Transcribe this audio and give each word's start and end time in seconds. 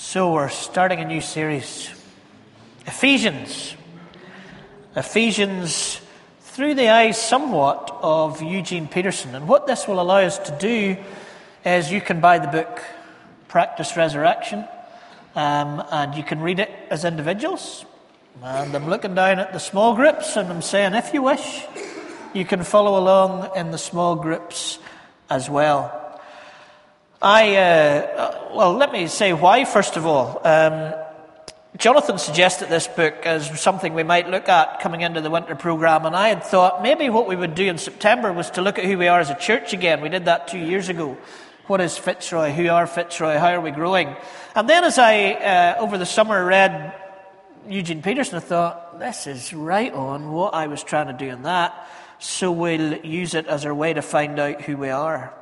So, 0.00 0.32
we're 0.32 0.48
starting 0.48 1.00
a 1.00 1.04
new 1.04 1.20
series 1.20 1.90
Ephesians. 2.86 3.74
Ephesians 4.94 6.00
through 6.40 6.76
the 6.76 6.88
eyes 6.90 7.20
somewhat 7.20 7.98
of 8.00 8.40
Eugene 8.40 8.86
Peterson. 8.86 9.34
And 9.34 9.48
what 9.48 9.66
this 9.66 9.88
will 9.88 10.00
allow 10.00 10.18
us 10.18 10.38
to 10.38 10.56
do 10.60 10.96
is 11.64 11.90
you 11.90 12.00
can 12.00 12.20
buy 12.20 12.38
the 12.38 12.46
book 12.46 12.80
Practice 13.48 13.96
Resurrection 13.96 14.64
um, 15.34 15.82
and 15.90 16.14
you 16.14 16.22
can 16.22 16.42
read 16.42 16.60
it 16.60 16.70
as 16.90 17.04
individuals. 17.04 17.84
And 18.40 18.76
I'm 18.76 18.88
looking 18.88 19.16
down 19.16 19.40
at 19.40 19.52
the 19.52 19.58
small 19.58 19.96
groups 19.96 20.36
and 20.36 20.48
I'm 20.48 20.62
saying, 20.62 20.94
if 20.94 21.12
you 21.12 21.22
wish, 21.22 21.64
you 22.34 22.44
can 22.44 22.62
follow 22.62 23.00
along 23.00 23.50
in 23.56 23.72
the 23.72 23.78
small 23.78 24.14
groups 24.14 24.78
as 25.28 25.50
well. 25.50 26.07
I, 27.20 27.56
uh, 27.56 28.48
well, 28.54 28.74
let 28.74 28.92
me 28.92 29.08
say 29.08 29.32
why, 29.32 29.64
first 29.64 29.96
of 29.96 30.06
all. 30.06 30.40
Um, 30.46 30.94
Jonathan 31.76 32.16
suggested 32.16 32.68
this 32.68 32.86
book 32.86 33.26
as 33.26 33.60
something 33.60 33.92
we 33.92 34.04
might 34.04 34.30
look 34.30 34.48
at 34.48 34.78
coming 34.78 35.00
into 35.00 35.20
the 35.20 35.28
winter 35.28 35.56
program, 35.56 36.06
and 36.06 36.14
I 36.14 36.28
had 36.28 36.44
thought 36.44 36.80
maybe 36.80 37.10
what 37.10 37.26
we 37.26 37.34
would 37.34 37.56
do 37.56 37.66
in 37.66 37.76
September 37.76 38.32
was 38.32 38.50
to 38.50 38.62
look 38.62 38.78
at 38.78 38.84
who 38.84 38.96
we 38.96 39.08
are 39.08 39.18
as 39.18 39.30
a 39.30 39.34
church 39.34 39.72
again. 39.72 40.00
We 40.00 40.10
did 40.10 40.26
that 40.26 40.46
two 40.46 40.60
years 40.60 40.88
ago. 40.88 41.18
What 41.66 41.80
is 41.80 41.98
Fitzroy? 41.98 42.52
Who 42.52 42.68
are 42.68 42.86
Fitzroy? 42.86 43.36
How 43.38 43.48
are 43.48 43.60
we 43.60 43.72
growing? 43.72 44.14
And 44.54 44.68
then 44.68 44.84
as 44.84 44.96
I, 44.96 45.32
uh, 45.32 45.76
over 45.80 45.98
the 45.98 46.06
summer, 46.06 46.44
read 46.44 46.94
Eugene 47.68 48.00
Peterson, 48.00 48.36
I 48.36 48.40
thought, 48.40 49.00
this 49.00 49.26
is 49.26 49.52
right 49.52 49.92
on 49.92 50.30
what 50.30 50.54
I 50.54 50.68
was 50.68 50.84
trying 50.84 51.08
to 51.08 51.12
do 51.12 51.28
in 51.30 51.42
that, 51.42 51.88
so 52.20 52.52
we'll 52.52 53.04
use 53.04 53.34
it 53.34 53.48
as 53.48 53.66
our 53.66 53.74
way 53.74 53.92
to 53.92 54.02
find 54.02 54.38
out 54.38 54.62
who 54.62 54.76
we 54.76 54.90
are. 54.90 55.34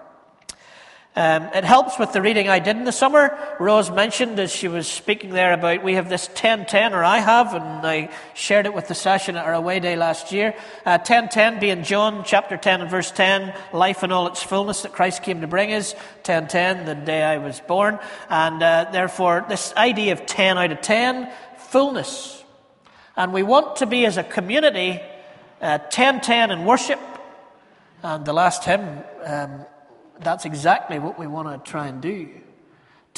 Um, 1.16 1.44
it 1.54 1.64
helps 1.64 1.98
with 1.98 2.12
the 2.12 2.20
reading 2.20 2.50
I 2.50 2.58
did 2.58 2.76
in 2.76 2.84
the 2.84 2.92
summer. 2.92 3.38
Rose 3.58 3.90
mentioned 3.90 4.38
as 4.38 4.52
she 4.52 4.68
was 4.68 4.86
speaking 4.86 5.30
there 5.30 5.54
about 5.54 5.82
we 5.82 5.94
have 5.94 6.10
this 6.10 6.28
1010, 6.28 6.92
or 6.92 7.02
I 7.02 7.18
have, 7.20 7.54
and 7.54 7.86
I 7.86 8.10
shared 8.34 8.66
it 8.66 8.74
with 8.74 8.86
the 8.88 8.94
session 8.94 9.34
at 9.34 9.46
our 9.46 9.54
away 9.54 9.80
day 9.80 9.96
last 9.96 10.30
year. 10.30 10.54
Uh, 10.84 10.98
1010 10.98 11.58
being 11.58 11.84
John 11.84 12.22
chapter 12.22 12.58
10 12.58 12.82
and 12.82 12.90
verse 12.90 13.10
10, 13.10 13.54
life 13.72 14.04
in 14.04 14.12
all 14.12 14.26
its 14.26 14.42
fullness 14.42 14.82
that 14.82 14.92
Christ 14.92 15.22
came 15.22 15.40
to 15.40 15.46
bring 15.46 15.72
us. 15.72 15.94
1010, 16.26 16.84
the 16.84 16.94
day 16.94 17.22
I 17.22 17.38
was 17.38 17.60
born. 17.60 17.98
And 18.28 18.62
uh, 18.62 18.88
therefore, 18.92 19.46
this 19.48 19.72
idea 19.74 20.12
of 20.12 20.26
10 20.26 20.58
out 20.58 20.70
of 20.70 20.82
10, 20.82 21.32
fullness. 21.56 22.44
And 23.16 23.32
we 23.32 23.42
want 23.42 23.76
to 23.76 23.86
be 23.86 24.04
as 24.04 24.18
a 24.18 24.22
community 24.22 25.00
uh, 25.62 25.78
1010 25.78 26.50
in 26.50 26.66
worship. 26.66 27.00
And 28.02 28.26
the 28.26 28.34
last 28.34 28.64
hymn, 28.64 29.02
um, 29.24 29.64
that's 30.20 30.44
exactly 30.44 30.98
what 30.98 31.18
we 31.18 31.26
want 31.26 31.64
to 31.64 31.70
try 31.70 31.86
and 31.86 32.00
do. 32.00 32.28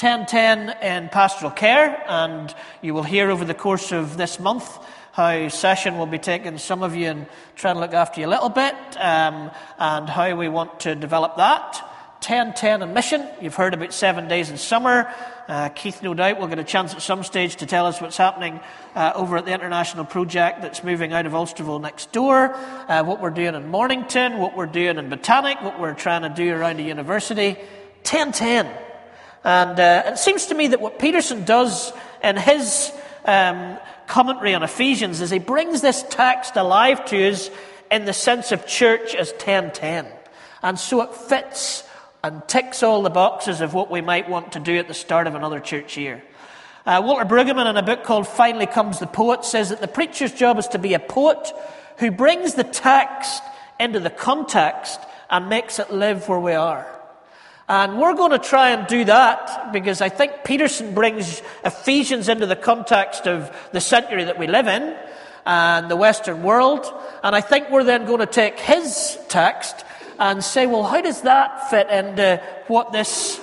1010 0.01 0.77
in 0.81 1.09
pastoral 1.09 1.51
care, 1.51 2.05
and 2.07 2.55
you 2.83 2.95
will 2.95 3.03
hear 3.03 3.31
over 3.31 3.45
the 3.45 3.55
course 3.55 3.91
of 3.91 4.17
this 4.17 4.39
month 4.39 4.79
how 5.13 5.49
session 5.49 5.99
will 5.99 6.07
be 6.07 6.19
taking 6.19 6.57
some 6.59 6.85
of 6.85 6.95
you 6.95 7.09
and 7.09 7.27
trying 7.57 7.75
to 7.75 7.81
look 7.81 7.95
after 7.95 8.21
you 8.21 8.27
a 8.27 8.31
little 8.31 8.49
bit, 8.49 8.75
um, 8.99 9.51
and 9.79 10.09
how 10.09 10.37
we 10.37 10.49
want 10.49 10.79
to 10.81 10.95
develop 10.95 11.37
that. 11.37 11.88
1010 12.21 12.83
in 12.83 12.95
mission. 12.95 13.25
You've 13.41 13.55
heard 13.55 13.75
about 13.75 13.93
seven 13.93 14.27
days 14.27 14.51
in 14.51 14.57
summer. 14.57 15.09
Uh, 15.47 15.69
Keith, 15.69 16.03
no 16.03 16.15
doubt, 16.15 16.41
will 16.41 16.49
get 16.49 16.59
a 16.59 16.65
chance 16.65 16.93
at 16.93 17.01
some 17.01 17.23
stage 17.23 17.57
to 17.57 17.67
tell 17.67 17.87
us 17.87 18.01
what's 18.01 18.17
happening 18.17 18.59
uh, 18.97 19.13
over 19.15 19.37
at 19.37 19.45
the 19.45 19.55
international 19.55 20.05
project 20.05 20.61
that's 20.61 20.83
moving 20.83 21.13
out 21.13 21.27
of 21.27 21.33
Ulsterville 21.33 21.81
next 21.81 22.11
door, 22.11 22.53
uh, 22.89 23.05
what 23.05 23.21
we're 23.21 23.31
doing 23.31 23.55
in 23.55 23.69
Mornington, 23.69 24.39
what 24.39 24.57
we're 24.57 24.67
doing 24.67 24.99
in 24.99 25.09
Botanic, 25.09 25.63
what 25.63 25.79
we're 25.79 25.95
trying 25.95 26.23
to 26.23 26.29
do 26.29 26.53
around 26.53 26.79
the 26.79 26.83
university. 26.83 27.57
1010. 28.03 28.67
And 29.45 29.79
uh, 29.79 30.03
it 30.07 30.19
seems 30.19 30.47
to 30.47 30.57
me 30.57 30.67
that 30.69 30.81
what 30.81 30.99
Peterson 30.99 31.45
does 31.45 31.93
in 32.23 32.37
his 32.37 32.93
um, 33.25 33.79
commentary 34.09 34.55
on 34.55 34.65
Ephesians 34.65 35.21
is 35.21 35.31
he 35.31 35.39
brings 35.39 35.83
this 35.83 36.05
text 36.11 36.57
alive 36.57 37.05
to 37.07 37.31
us 37.31 37.49
in 37.93 38.07
the 38.07 38.13
sense 38.13 38.51
of 38.51 38.67
church 38.67 39.15
as 39.15 39.31
1010. 39.31 40.07
And 40.63 40.79
so 40.79 41.03
it 41.03 41.15
fits 41.15 41.85
and 42.23 42.47
ticks 42.49 42.83
all 42.83 43.03
the 43.03 43.11
boxes 43.11 43.61
of 43.61 43.75
what 43.75 43.91
we 43.91 44.01
might 44.01 44.29
want 44.29 44.53
to 44.53 44.61
do 44.61 44.77
at 44.77 44.89
the 44.89 44.95
start 44.95 45.27
of 45.27 45.35
another 45.35 45.61
church 45.61 45.97
year. 45.97 46.23
Uh, 46.85 47.03
Walter 47.05 47.25
Brueggemann, 47.25 47.69
in 47.69 47.77
a 47.77 47.83
book 47.83 48.03
called 48.03 48.27
Finally 48.27 48.67
Comes 48.67 48.99
the 48.99 49.07
Poet, 49.07 49.45
says 49.45 49.69
that 49.69 49.81
the 49.81 49.89
preacher's 49.89 50.33
job 50.33 50.59
is 50.59 50.69
to 50.69 50.79
be 50.79 50.95
a 50.95 50.99
poet 50.99 51.53
who 51.99 52.11
brings 52.11 52.55
the 52.55 52.65
text 52.65 53.43
into 53.79 54.01
the 54.01 54.11
context 54.11 54.99
and 55.31 55.49
makes 55.49 55.79
it 55.79 55.93
live 55.93 56.29
where 56.29 56.41
we 56.41 56.55
are. 56.55 56.87
And 57.69 57.99
we're 57.99 58.15
going 58.15 58.31
to 58.31 58.39
try 58.39 58.71
and 58.71 58.87
do 58.87 59.05
that 59.05 59.73
because 59.73 60.01
I 60.01 60.09
think 60.09 60.45
Peterson 60.45 60.95
brings 60.95 61.43
Ephesians 61.65 62.31
into 62.31 62.47
the 62.47 62.57
context 62.57 63.27
of 63.27 63.55
the 63.73 63.81
century 63.81 64.25
that 64.25 64.39
we 64.39 64.47
live 64.47 64.67
in 64.67 64.97
and 65.45 65.91
the 65.91 65.97
Western 65.97 66.43
world. 66.43 66.91
And 67.23 67.37
I 67.37 67.43
think 67.43 67.69
we're 67.69 67.85
then 67.85 68.07
going 68.07 68.21
to 68.21 68.27
take 68.27 68.59
his 68.59 69.19
text 69.29 69.85
and 70.19 70.43
say, 70.43 70.67
well, 70.67 70.85
how 70.85 71.01
does 71.01 71.23
that 71.23 71.71
fit 71.71 71.89
into 71.91 72.43
what 72.67 72.93
this 72.93 73.41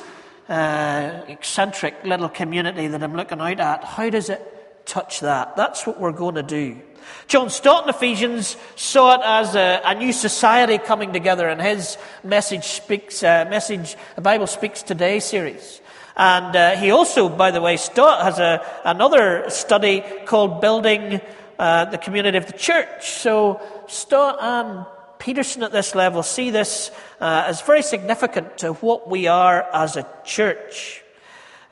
uh, 0.50 1.24
eccentric 1.28 1.96
little 2.03 2.30
community 2.30 2.88
that 2.88 3.02
I'm 3.02 3.16
looking 3.16 3.41
out 3.41 3.59
at, 3.59 3.84
how 3.84 4.09
does 4.09 4.30
it 4.30 4.85
touch 4.85 5.22
that? 5.22 5.56
That's 5.56 5.88
what 5.88 6.00
we're 6.00 6.12
going 6.12 6.35
to 6.35 6.44
do. 6.44 6.80
John 7.28 7.50
Stott 7.50 7.84
in 7.84 7.90
Ephesians 7.90 8.58
saw 8.75 9.16
it 9.16 9.22
as 9.24 9.56
a, 9.56 9.81
a 9.84 9.96
new 9.96 10.12
society 10.12 10.78
coming 10.78 11.14
together 11.14 11.50
in 11.50 11.59
his 11.59 11.97
message 12.24 12.66
speaks, 12.66 13.24
uh, 13.24 13.46
message, 13.50 13.96
the 14.16 14.22
Bible 14.22 14.47
Speaks 14.47 14.84
Today 14.84 15.19
series. 15.19 15.81
And 16.18 16.56
uh, 16.56 16.75
he 16.78 16.91
also, 16.91 17.30
by 17.30 17.52
the 17.52 17.62
way, 17.62 17.78
Stott 17.78 18.24
has 18.24 18.40
a, 18.40 18.66
another 18.85 19.50
study 19.50 20.03
called 20.25 20.62
Building 20.62 21.22
uh, 21.59 21.85
the 21.85 21.97
Community 21.97 22.38
of 22.38 22.47
the 22.47 22.53
Church. 22.53 23.09
So 23.09 23.62
Stott 23.88 24.38
and 24.41 24.85
Peterson 25.20 25.64
at 25.64 25.72
this 25.72 25.96
level 25.96 26.24
see 26.24 26.52
this 26.52 26.92
uh, 27.20 27.46
as 27.48 27.62
very 27.62 27.81
significant 27.81 28.59
to 28.59 28.74
what 28.74 29.09
we 29.09 29.28
are 29.28 29.64
as 29.74 29.98
a 29.98 30.08
church. 30.24 31.03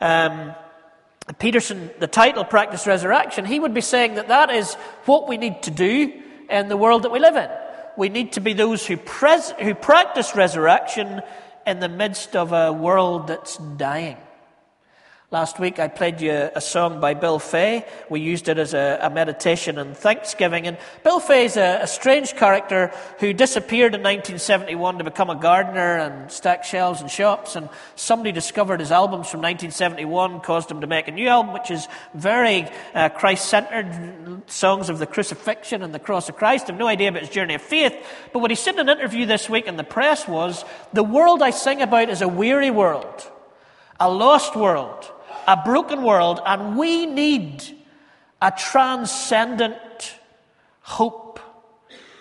Um, 0.02 0.54
Peterson, 1.40 1.90
the 2.00 2.08
title 2.08 2.44
Practice 2.44 2.86
Resurrection, 2.86 3.46
he 3.46 3.60
would 3.60 3.74
be 3.74 3.82
saying 3.82 4.16
that 4.16 4.28
that 4.28 4.50
is 4.50 4.74
what 5.06 5.28
we 5.28 5.38
need 5.38 5.64
to 5.64 5.72
do 5.72 6.12
in 6.50 6.68
the 6.68 6.78
world 6.78 7.04
that 7.04 7.12
we 7.12 7.20
live 7.20 7.36
in. 7.36 7.50
We 7.98 8.10
need 8.10 8.34
to 8.34 8.42
be 8.42 8.54
those 8.54 8.86
who, 8.86 8.98
pres- 8.98 9.54
who 9.62 9.74
practice 9.74 10.36
resurrection 10.36 11.22
in 11.66 11.80
the 11.80 11.90
midst 11.90 12.36
of 12.36 12.52
a 12.52 12.74
world 12.74 13.28
that's 13.28 13.58
dying. 13.58 14.18
Last 15.34 15.58
week 15.58 15.80
I 15.80 15.88
played 15.88 16.22
you 16.22 16.32
a 16.32 16.62
song 16.62 17.00
by 17.00 17.16
Bill 17.16 17.40
Fay. 17.40 17.88
We 18.08 18.20
used 18.20 18.50
it 18.50 18.60
as 18.60 18.76
a, 18.76 19.00
a 19.02 19.10
meditation 19.10 19.80
and 19.80 19.98
thanksgiving. 19.98 20.68
And 20.68 20.78
Bill 21.04 21.20
Fay's 21.20 21.58
a, 21.58 21.80
a 21.82 21.88
strange 21.88 22.36
character 22.36 22.92
who 23.18 23.34
disappeared 23.34 23.96
in 23.96 24.02
1971 24.02 25.00
to 25.00 25.04
become 25.04 25.32
a 25.32 25.36
gardener 25.36 25.98
and 25.98 26.32
stack 26.32 26.64
shelves 26.64 27.02
in 27.02 27.08
shops. 27.08 27.56
And 27.56 27.70
somebody 27.96 28.32
discovered 28.32 28.80
his 28.80 28.92
albums 28.92 29.28
from 29.28 29.40
1971, 29.40 30.42
caused 30.42 30.70
him 30.70 30.82
to 30.82 30.86
make 30.86 31.08
a 31.08 31.12
new 31.12 31.28
album, 31.28 31.52
which 31.52 31.72
is 31.72 31.88
very 32.14 32.68
uh, 32.94 33.10
Christ-centered 33.10 34.44
songs 34.46 34.90
of 34.90 35.00
the 35.00 35.08
crucifixion 35.08 35.82
and 35.82 35.96
the 35.96 36.00
cross 36.00 36.30
of 36.30 36.36
Christ. 36.36 36.66
I 36.66 36.74
have 36.74 36.80
no 36.80 36.86
idea 36.86 37.10
about 37.10 37.24
his 37.24 37.32
journey 37.32 37.56
of 37.56 37.64
faith. 37.64 37.96
But 38.34 38.42
what 38.42 38.52
he 38.52 38.56
said 38.56 38.76
in 38.76 38.88
an 38.88 39.00
interview 39.00 39.26
this 39.26 39.50
week 39.50 39.66
in 39.66 39.78
the 39.78 39.84
press 39.84 40.28
was, 40.28 40.64
the 40.94 41.04
world 41.04 41.42
I 41.42 41.50
sing 41.50 41.82
about 41.82 42.10
is 42.10 42.22
a 42.22 42.28
weary 42.28 42.70
world, 42.70 43.32
a 44.00 44.12
lost 44.12 44.56
world 44.56 45.10
a 45.48 45.62
broken 45.64 46.04
world, 46.04 46.42
and 46.46 46.78
we 46.78 47.06
need 47.06 47.64
a 48.42 48.52
transcendent 48.52 50.16
hope 50.82 51.40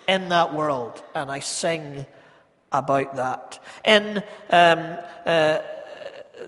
in 0.06 0.28
that 0.28 0.54
world. 0.54 1.02
And 1.14 1.30
I 1.30 1.40
sing 1.40 2.06
about 2.70 3.16
that. 3.16 3.62
In 3.84 4.22
um, 4.50 4.98
uh, 5.26 5.58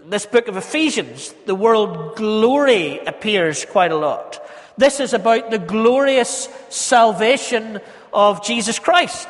this 0.06 0.27
book 0.27 0.49
of 0.49 0.56
Ephesians, 0.56 1.35
the 1.47 1.55
word 1.55 2.17
glory 2.17 2.99
appears 2.99 3.65
quite 3.65 3.93
a 3.93 3.97
lot. 3.97 4.41
This 4.77 5.00
is 5.00 5.15
about 5.15 5.50
the 5.50 5.59
glorious 5.59 6.49
salvation 6.69 7.81
of 8.12 8.44
Jesus 8.44 8.79
Christ. 8.79 9.29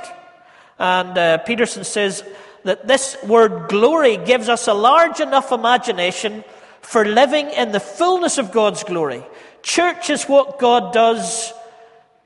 And 0.79 1.17
uh, 1.17 1.39
Peterson 1.39 1.85
says 1.85 2.25
that 2.65 2.87
this 2.87 3.17
word 3.25 3.69
glory 3.69 4.17
gives 4.17 4.49
us 4.49 4.67
a 4.69 4.75
large 4.75 5.21
enough 5.21 5.53
imagination 5.53 6.45
for 6.85 7.05
living 7.05 7.49
in 7.51 7.73
the 7.73 7.81
fullness 7.81 8.37
of 8.37 8.53
God's 8.53 8.85
glory. 8.85 9.25
Church 9.63 10.11
is 10.11 10.25
what 10.25 10.59
God 10.59 10.93
does. 10.93 11.53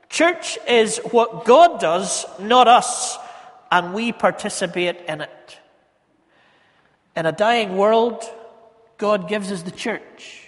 Church 0.09 0.59
is 0.67 0.99
what 1.11 1.45
God 1.45 1.79
does, 1.79 2.25
not 2.39 2.67
us, 2.67 3.17
and 3.71 3.93
we 3.93 4.11
participate 4.11 4.97
in 5.07 5.21
it. 5.21 5.59
In 7.15 7.25
a 7.25 7.31
dying 7.31 7.77
world, 7.77 8.21
God 8.97 9.29
gives 9.29 9.49
us 9.51 9.63
the 9.63 9.71
church. 9.71 10.43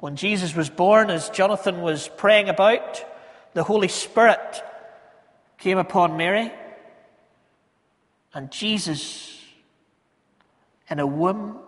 When 0.00 0.16
Jesus 0.16 0.56
was 0.56 0.68
born, 0.68 1.10
as 1.10 1.30
Jonathan 1.30 1.82
was 1.82 2.08
praying 2.16 2.48
about, 2.48 3.04
the 3.54 3.62
Holy 3.62 3.88
Spirit 3.88 4.62
came 5.58 5.78
upon 5.78 6.16
Mary, 6.16 6.52
and 8.34 8.50
Jesus, 8.50 9.40
in 10.90 10.98
a 10.98 11.06
womb, 11.06 11.58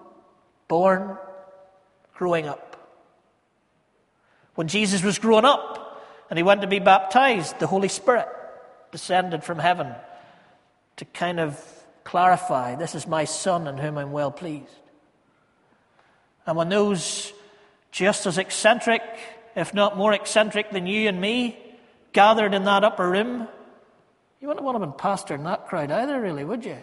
born 0.70 1.18
growing 2.14 2.46
up. 2.46 2.76
When 4.54 4.68
Jesus 4.68 5.02
was 5.02 5.18
growing 5.18 5.44
up 5.44 6.00
and 6.30 6.38
he 6.38 6.44
went 6.44 6.60
to 6.60 6.68
be 6.68 6.78
baptized, 6.78 7.58
the 7.58 7.66
Holy 7.66 7.88
Spirit 7.88 8.28
descended 8.92 9.42
from 9.42 9.58
heaven 9.58 9.92
to 10.98 11.04
kind 11.06 11.40
of 11.40 11.60
clarify 12.04 12.76
this 12.76 12.94
is 12.94 13.08
my 13.08 13.24
Son 13.24 13.66
in 13.66 13.78
whom 13.78 13.98
I'm 13.98 14.12
well 14.12 14.30
pleased. 14.30 14.70
And 16.46 16.56
when 16.56 16.68
those 16.68 17.32
just 17.90 18.26
as 18.26 18.38
eccentric, 18.38 19.02
if 19.56 19.74
not 19.74 19.98
more 19.98 20.12
eccentric 20.12 20.70
than 20.70 20.86
you 20.86 21.08
and 21.08 21.20
me, 21.20 21.58
gathered 22.12 22.54
in 22.54 22.62
that 22.64 22.84
upper 22.84 23.10
room, 23.10 23.48
you 24.40 24.46
wouldn't 24.46 24.64
want 24.64 24.76
to 24.76 24.80
have 24.80 24.88
been 24.88 24.98
pastor 24.98 25.34
in 25.34 25.42
that 25.44 25.66
crowd 25.66 25.90
either, 25.90 26.20
really, 26.20 26.44
would 26.44 26.64
you? 26.64 26.78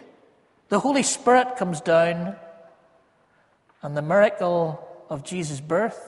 The 0.68 0.78
Holy 0.78 1.02
Spirit 1.02 1.56
comes 1.56 1.80
down, 1.80 2.36
and 3.82 3.96
the 3.96 4.02
miracle 4.02 4.84
of 5.08 5.24
Jesus' 5.24 5.60
birth, 5.60 5.98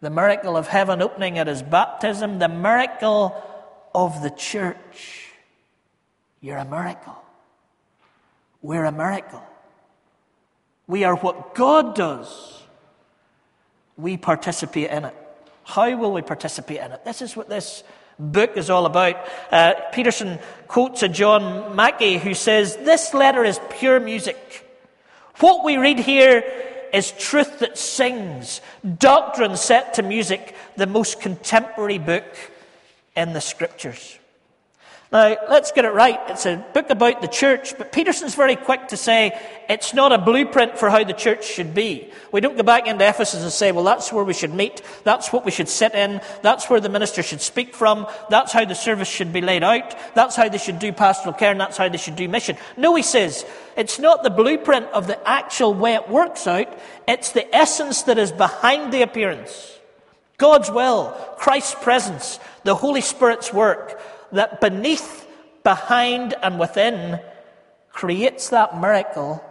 the 0.00 0.10
miracle 0.10 0.56
of 0.56 0.68
heaven 0.68 1.02
opening 1.02 1.38
at 1.38 1.46
his 1.46 1.62
baptism, 1.62 2.38
the 2.38 2.48
miracle 2.48 3.42
of 3.94 4.22
the 4.22 4.30
church. 4.30 5.28
You're 6.40 6.58
a 6.58 6.64
miracle. 6.64 7.16
We're 8.62 8.84
a 8.84 8.92
miracle. 8.92 9.42
We 10.86 11.04
are 11.04 11.16
what 11.16 11.54
God 11.54 11.94
does. 11.94 12.62
We 13.96 14.16
participate 14.16 14.90
in 14.90 15.04
it. 15.04 15.14
How 15.64 15.94
will 15.96 16.12
we 16.12 16.22
participate 16.22 16.78
in 16.78 16.92
it? 16.92 17.04
This 17.04 17.20
is 17.20 17.36
what 17.36 17.48
this 17.48 17.82
book 18.18 18.56
is 18.56 18.70
all 18.70 18.86
about. 18.86 19.16
Uh, 19.50 19.74
Peterson 19.92 20.38
quotes 20.66 21.02
a 21.02 21.08
John 21.08 21.76
Mackay 21.76 22.18
who 22.18 22.34
says, 22.34 22.76
This 22.76 23.12
letter 23.12 23.44
is 23.44 23.60
pure 23.70 24.00
music. 24.00 24.67
What 25.40 25.64
we 25.64 25.76
read 25.76 26.00
here 26.00 26.42
is 26.92 27.12
truth 27.12 27.60
that 27.60 27.78
sings, 27.78 28.60
doctrine 28.98 29.56
set 29.56 29.94
to 29.94 30.02
music, 30.02 30.54
the 30.76 30.86
most 30.86 31.20
contemporary 31.20 31.98
book 31.98 32.24
in 33.16 33.32
the 33.34 33.40
scriptures. 33.40 34.17
Now, 35.10 35.38
let's 35.48 35.72
get 35.72 35.86
it 35.86 35.94
right. 35.94 36.20
It's 36.28 36.44
a 36.44 36.62
book 36.74 36.90
about 36.90 37.22
the 37.22 37.28
church, 37.28 37.78
but 37.78 37.92
Peterson's 37.92 38.34
very 38.34 38.56
quick 38.56 38.88
to 38.88 38.96
say 38.98 39.32
it's 39.66 39.94
not 39.94 40.12
a 40.12 40.18
blueprint 40.18 40.78
for 40.78 40.90
how 40.90 41.02
the 41.02 41.14
church 41.14 41.46
should 41.46 41.72
be. 41.72 42.10
We 42.30 42.42
don't 42.42 42.58
go 42.58 42.62
back 42.62 42.86
into 42.86 43.08
Ephesus 43.08 43.42
and 43.42 43.50
say, 43.50 43.72
well, 43.72 43.84
that's 43.84 44.12
where 44.12 44.24
we 44.24 44.34
should 44.34 44.52
meet, 44.52 44.82
that's 45.04 45.32
what 45.32 45.46
we 45.46 45.50
should 45.50 45.70
sit 45.70 45.94
in, 45.94 46.20
that's 46.42 46.68
where 46.68 46.78
the 46.78 46.90
minister 46.90 47.22
should 47.22 47.40
speak 47.40 47.74
from, 47.74 48.06
that's 48.28 48.52
how 48.52 48.66
the 48.66 48.74
service 48.74 49.08
should 49.08 49.32
be 49.32 49.40
laid 49.40 49.62
out, 49.62 49.96
that's 50.14 50.36
how 50.36 50.46
they 50.50 50.58
should 50.58 50.78
do 50.78 50.92
pastoral 50.92 51.32
care, 51.32 51.52
and 51.52 51.60
that's 51.60 51.78
how 51.78 51.88
they 51.88 51.96
should 51.96 52.16
do 52.16 52.28
mission. 52.28 52.58
No, 52.76 52.94
he 52.94 53.02
says, 53.02 53.46
it's 53.78 53.98
not 53.98 54.22
the 54.22 54.30
blueprint 54.30 54.88
of 54.88 55.06
the 55.06 55.26
actual 55.26 55.72
way 55.72 55.94
it 55.94 56.10
works 56.10 56.46
out, 56.46 56.68
it's 57.06 57.32
the 57.32 57.56
essence 57.56 58.02
that 58.02 58.18
is 58.18 58.30
behind 58.30 58.92
the 58.92 59.00
appearance. 59.00 59.78
God's 60.36 60.70
will, 60.70 61.12
Christ's 61.38 61.76
presence, 61.82 62.38
the 62.64 62.74
Holy 62.74 63.00
Spirit's 63.00 63.54
work 63.54 63.98
that 64.32 64.60
beneath, 64.60 65.26
behind, 65.62 66.34
and 66.42 66.58
within 66.58 67.20
creates 67.90 68.50
that 68.50 68.80
miracle 68.80 69.44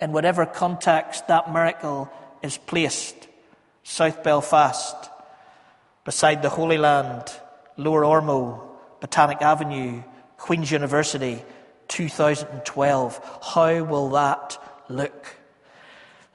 in 0.00 0.12
whatever 0.12 0.44
context 0.44 1.28
that 1.28 1.52
miracle 1.52 2.10
is 2.42 2.58
placed. 2.58 3.28
South 3.84 4.22
Belfast, 4.22 4.96
beside 6.04 6.42
the 6.42 6.48
Holy 6.48 6.78
Land, 6.78 7.32
Lower 7.76 8.02
Ormeau, 8.02 8.60
Botanic 9.00 9.42
Avenue, 9.42 10.02
Queen's 10.36 10.70
University, 10.70 11.42
2012. 11.88 13.38
How 13.54 13.82
will 13.84 14.10
that 14.10 14.58
look? 14.88 15.36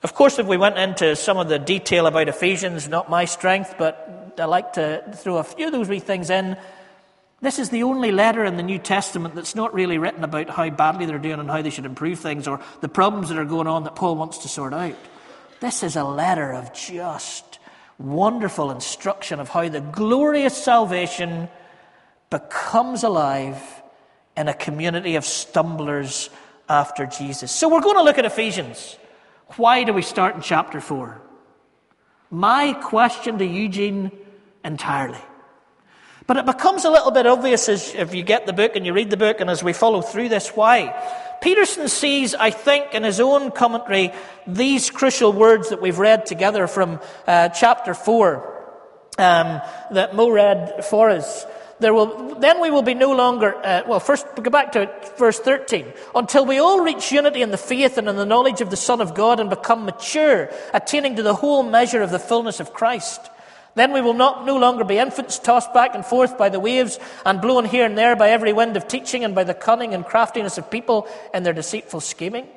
Of 0.03 0.13
course, 0.13 0.39
if 0.39 0.45
we 0.45 0.57
went 0.57 0.77
into 0.77 1.15
some 1.15 1.37
of 1.37 1.49
the 1.49 1.59
detail 1.59 2.05
about 2.05 2.29
Ephesians, 2.29 2.87
not 2.87 3.09
my 3.09 3.25
strength, 3.25 3.75
but 3.77 4.35
I 4.37 4.45
like 4.45 4.73
to 4.73 5.03
throw 5.15 5.37
a 5.37 5.43
few 5.43 5.67
of 5.67 5.71
those 5.71 5.89
wee 5.89 5.99
things 5.99 6.29
in. 6.29 6.55
This 7.39 7.59
is 7.59 7.69
the 7.69 7.83
only 7.83 8.11
letter 8.11 8.43
in 8.45 8.57
the 8.57 8.63
New 8.63 8.79
Testament 8.79 9.35
that's 9.35 9.53
not 9.53 9.73
really 9.73 9.99
written 9.99 10.23
about 10.23 10.49
how 10.49 10.69
badly 10.71 11.05
they're 11.05 11.19
doing 11.19 11.39
and 11.39 11.49
how 11.49 11.61
they 11.61 11.69
should 11.69 11.85
improve 11.85 12.19
things 12.19 12.47
or 12.47 12.59
the 12.81 12.89
problems 12.89 13.29
that 13.29 13.37
are 13.37 13.45
going 13.45 13.67
on 13.67 13.83
that 13.83 13.95
Paul 13.95 14.15
wants 14.15 14.39
to 14.39 14.47
sort 14.47 14.73
out. 14.73 14.95
This 15.59 15.83
is 15.83 15.95
a 15.95 16.03
letter 16.03 16.51
of 16.51 16.73
just 16.73 17.59
wonderful 17.99 18.71
instruction 18.71 19.39
of 19.39 19.49
how 19.49 19.69
the 19.69 19.81
glorious 19.81 20.55
salvation 20.55 21.47
becomes 22.29 23.03
alive 23.03 23.61
in 24.35 24.47
a 24.47 24.53
community 24.53 25.15
of 25.15 25.25
stumblers 25.25 26.29
after 26.69 27.05
Jesus. 27.05 27.51
So 27.51 27.69
we're 27.69 27.81
going 27.81 27.97
to 27.97 28.03
look 28.03 28.17
at 28.17 28.25
Ephesians. 28.25 28.97
Why 29.55 29.83
do 29.83 29.93
we 29.93 30.01
start 30.01 30.35
in 30.35 30.41
chapter 30.41 30.81
4? 30.81 31.21
My 32.29 32.73
question 32.73 33.37
to 33.37 33.45
Eugene 33.45 34.11
entirely. 34.63 35.19
But 36.27 36.35
it 36.35 36.45
becomes 36.45 36.83
a 36.83 36.91
little 36.91 37.11
bit 37.11 37.25
obvious 37.25 37.69
as 37.69 37.95
if 37.95 38.13
you 38.13 38.21
get 38.21 38.45
the 38.45 38.53
book 38.53 38.75
and 38.75 38.85
you 38.85 38.91
read 38.91 39.09
the 39.09 39.17
book 39.17 39.39
and 39.39 39.49
as 39.49 39.63
we 39.63 39.71
follow 39.71 40.01
through 40.01 40.27
this 40.27 40.49
why. 40.49 40.93
Peterson 41.41 41.87
sees, 41.87 42.35
I 42.35 42.49
think, 42.49 42.93
in 42.93 43.03
his 43.03 43.21
own 43.21 43.51
commentary, 43.51 44.11
these 44.45 44.89
crucial 44.89 45.31
words 45.31 45.69
that 45.69 45.81
we've 45.81 45.99
read 45.99 46.25
together 46.25 46.67
from 46.67 46.99
uh, 47.25 47.49
chapter 47.49 47.93
4 47.93 48.55
um, 49.17 49.61
that 49.91 50.15
Mo 50.15 50.29
read 50.29 50.83
for 50.85 51.09
us. 51.09 51.45
There 51.79 51.93
will, 51.93 52.35
then 52.35 52.59
we 52.59 52.71
will 52.71 52.81
be 52.81 52.95
no 52.95 53.13
longer, 53.13 53.55
uh, 53.55 53.83
well, 53.87 53.99
first, 53.99 54.25
go 54.35 54.49
back 54.49 54.71
to 54.73 54.91
verse 55.17 55.39
13. 55.39 55.93
Until 56.15 56.45
we 56.45 56.57
all 56.57 56.81
reach 56.81 57.11
unity 57.11 57.41
in 57.41 57.51
the 57.51 57.57
faith 57.57 57.97
and 57.97 58.09
in 58.09 58.15
the 58.15 58.25
knowledge 58.25 58.61
of 58.61 58.69
the 58.69 58.75
Son 58.75 58.99
of 58.99 59.13
God 59.13 59.39
and 59.39 59.49
become 59.49 59.85
mature, 59.85 60.49
attaining 60.73 61.15
to 61.17 61.23
the 61.23 61.35
whole 61.35 61.63
measure 61.63 62.01
of 62.01 62.09
the 62.09 62.19
fullness 62.19 62.59
of 62.59 62.73
Christ. 62.73 63.29
Then 63.77 63.93
we 63.93 64.01
will 64.01 64.15
not 64.15 64.43
no 64.43 64.57
longer 64.57 64.83
be 64.83 64.97
infants 64.97 65.37
tossed 65.37 65.71
back 65.71 65.93
and 65.93 66.03
forth 66.03 66.35
by 66.35 66.49
the 66.49 66.59
waves 66.59 66.97
and 67.23 67.39
blown 67.39 67.63
here 67.63 67.85
and 67.85 67.95
there 67.95 68.15
by 68.15 68.31
every 68.31 68.51
wind 68.51 68.75
of 68.75 68.87
teaching 68.87 69.23
and 69.23 69.35
by 69.35 69.43
the 69.43 69.53
cunning 69.53 69.93
and 69.93 70.03
craftiness 70.03 70.57
of 70.57 70.71
people 70.71 71.07
in 71.31 71.43
their 71.43 71.53
deceitful 71.53 71.99
scheming. 71.99 72.47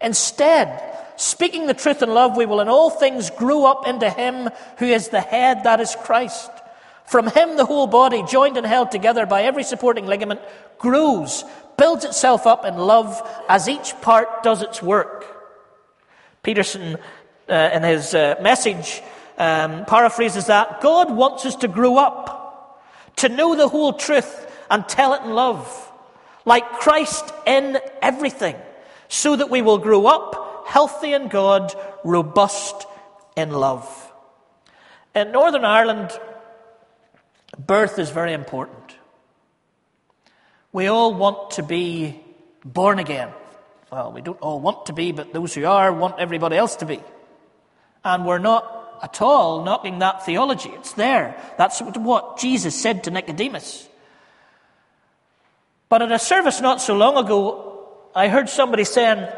Instead, 0.00 0.82
speaking 1.16 1.68
the 1.68 1.74
truth 1.74 2.02
in 2.02 2.12
love, 2.12 2.36
we 2.36 2.44
will 2.44 2.60
in 2.60 2.68
all 2.68 2.90
things 2.90 3.30
grow 3.30 3.64
up 3.64 3.86
into 3.86 4.10
Him 4.10 4.50
who 4.78 4.86
is 4.86 5.10
the 5.10 5.20
head, 5.20 5.62
that 5.62 5.78
is 5.78 5.94
Christ. 6.02 6.50
From 7.06 7.28
Him, 7.28 7.56
the 7.56 7.66
whole 7.66 7.86
body, 7.86 8.24
joined 8.24 8.56
and 8.56 8.66
held 8.66 8.90
together 8.90 9.26
by 9.26 9.42
every 9.42 9.62
supporting 9.62 10.06
ligament, 10.06 10.40
grows, 10.78 11.44
builds 11.78 12.04
itself 12.04 12.48
up 12.48 12.64
in 12.64 12.76
love 12.76 13.22
as 13.48 13.68
each 13.68 13.94
part 14.00 14.42
does 14.42 14.60
its 14.60 14.82
work. 14.82 15.24
Peterson, 16.42 16.96
uh, 17.48 17.70
in 17.72 17.82
his 17.82 18.14
uh, 18.14 18.34
message, 18.40 19.02
um, 19.38 19.84
paraphrases 19.84 20.46
that 20.46 20.80
God 20.80 21.14
wants 21.14 21.46
us 21.46 21.56
to 21.56 21.68
grow 21.68 21.98
up, 21.98 22.82
to 23.16 23.28
know 23.28 23.54
the 23.54 23.68
whole 23.68 23.92
truth 23.92 24.50
and 24.70 24.86
tell 24.88 25.14
it 25.14 25.22
in 25.22 25.30
love, 25.34 25.92
like 26.44 26.64
Christ 26.72 27.24
in 27.46 27.78
everything, 28.02 28.56
so 29.08 29.36
that 29.36 29.50
we 29.50 29.62
will 29.62 29.78
grow 29.78 30.06
up 30.06 30.66
healthy 30.66 31.12
in 31.12 31.28
God, 31.28 31.74
robust 32.04 32.86
in 33.36 33.50
love. 33.50 34.12
In 35.14 35.30
Northern 35.30 35.64
Ireland, 35.64 36.10
birth 37.58 37.98
is 37.98 38.10
very 38.10 38.32
important. 38.32 38.96
We 40.72 40.88
all 40.88 41.14
want 41.14 41.52
to 41.52 41.62
be 41.62 42.20
born 42.64 42.98
again. 42.98 43.28
Well, 43.92 44.10
we 44.10 44.22
don't 44.22 44.40
all 44.40 44.58
want 44.58 44.86
to 44.86 44.92
be, 44.92 45.12
but 45.12 45.32
those 45.32 45.54
who 45.54 45.64
are 45.66 45.92
want 45.92 46.18
everybody 46.18 46.56
else 46.56 46.76
to 46.76 46.86
be. 46.86 47.00
And 48.02 48.26
we're 48.26 48.38
not 48.38 48.83
at 49.02 49.20
all 49.20 49.64
knocking 49.64 49.98
that 50.00 50.24
theology. 50.24 50.70
It's 50.70 50.92
there. 50.92 51.36
That's 51.58 51.80
what 51.80 52.38
Jesus 52.38 52.80
said 52.80 53.04
to 53.04 53.10
Nicodemus. 53.10 53.88
But 55.88 56.02
at 56.02 56.12
a 56.12 56.18
service 56.18 56.60
not 56.60 56.80
so 56.80 56.96
long 56.96 57.16
ago, 57.16 57.88
I 58.14 58.28
heard 58.28 58.48
somebody 58.48 58.84
saying, 58.84 59.28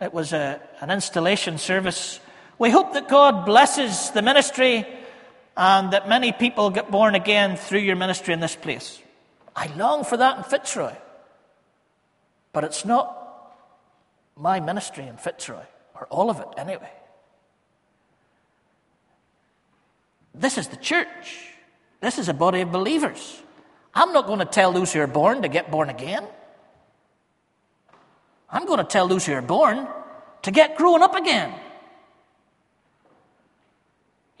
it 0.00 0.14
was 0.14 0.32
a, 0.32 0.60
an 0.80 0.90
installation 0.90 1.58
service. 1.58 2.20
We 2.58 2.70
hope 2.70 2.94
that 2.94 3.08
God 3.08 3.44
blesses 3.44 4.10
the 4.10 4.22
ministry 4.22 4.86
and 5.56 5.92
that 5.92 6.08
many 6.08 6.32
people 6.32 6.70
get 6.70 6.90
born 6.90 7.14
again 7.14 7.56
through 7.56 7.80
your 7.80 7.96
ministry 7.96 8.32
in 8.32 8.40
this 8.40 8.54
place. 8.54 9.02
I 9.56 9.66
long 9.76 10.04
for 10.04 10.16
that 10.16 10.38
in 10.38 10.44
Fitzroy. 10.44 10.94
But 12.52 12.64
it's 12.64 12.84
not 12.84 13.14
my 14.36 14.60
ministry 14.60 15.06
in 15.06 15.16
Fitzroy, 15.16 15.64
or 15.94 16.06
all 16.10 16.30
of 16.30 16.40
it 16.40 16.48
anyway. 16.56 16.92
This 20.38 20.56
is 20.56 20.68
the 20.68 20.76
church. 20.76 21.48
This 22.00 22.18
is 22.18 22.28
a 22.28 22.34
body 22.34 22.60
of 22.60 22.70
believers. 22.70 23.42
I'm 23.94 24.12
not 24.12 24.26
going 24.26 24.38
to 24.38 24.44
tell 24.44 24.72
those 24.72 24.92
who 24.92 25.00
are 25.00 25.08
born 25.08 25.42
to 25.42 25.48
get 25.48 25.70
born 25.70 25.88
again. 25.88 26.24
I'm 28.50 28.64
going 28.64 28.78
to 28.78 28.84
tell 28.84 29.08
those 29.08 29.26
who 29.26 29.32
are 29.32 29.42
born 29.42 29.88
to 30.42 30.50
get 30.50 30.76
growing 30.76 31.02
up 31.02 31.14
again. 31.14 31.52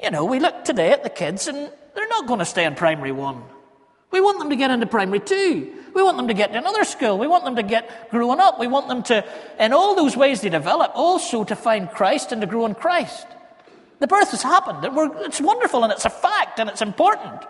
You 0.02 0.10
know, 0.10 0.24
we 0.24 0.38
look 0.38 0.64
today 0.64 0.92
at 0.92 1.02
the 1.02 1.10
kids 1.10 1.48
and 1.48 1.70
they're 1.94 2.08
not 2.08 2.28
going 2.28 2.38
to 2.38 2.44
stay 2.44 2.64
in 2.64 2.76
primary 2.76 3.12
one. 3.12 3.42
We 4.12 4.20
want 4.20 4.38
them 4.38 4.50
to 4.50 4.56
get 4.56 4.70
into 4.70 4.86
primary 4.86 5.20
two. 5.20 5.74
We 5.94 6.02
want 6.02 6.16
them 6.16 6.28
to 6.28 6.34
get 6.34 6.52
to 6.52 6.58
another 6.58 6.84
school. 6.84 7.18
We 7.18 7.26
want 7.26 7.44
them 7.44 7.56
to 7.56 7.62
get 7.64 8.10
growing 8.10 8.38
up. 8.38 8.60
We 8.60 8.68
want 8.68 8.86
them 8.86 9.02
to, 9.04 9.24
in 9.58 9.72
all 9.72 9.96
those 9.96 10.16
ways 10.16 10.40
they 10.40 10.48
develop, 10.48 10.92
also 10.94 11.42
to 11.42 11.56
find 11.56 11.90
Christ 11.90 12.30
and 12.30 12.40
to 12.40 12.46
grow 12.46 12.66
in 12.66 12.74
Christ. 12.74 13.26
The 13.98 14.06
birth 14.06 14.30
has 14.30 14.42
happened. 14.42 14.78
It's 15.24 15.40
wonderful 15.40 15.82
and 15.82 15.92
it's 15.92 16.04
a 16.04 16.10
fact 16.10 16.60
and 16.60 16.70
it's 16.70 16.82
important. 16.82 17.42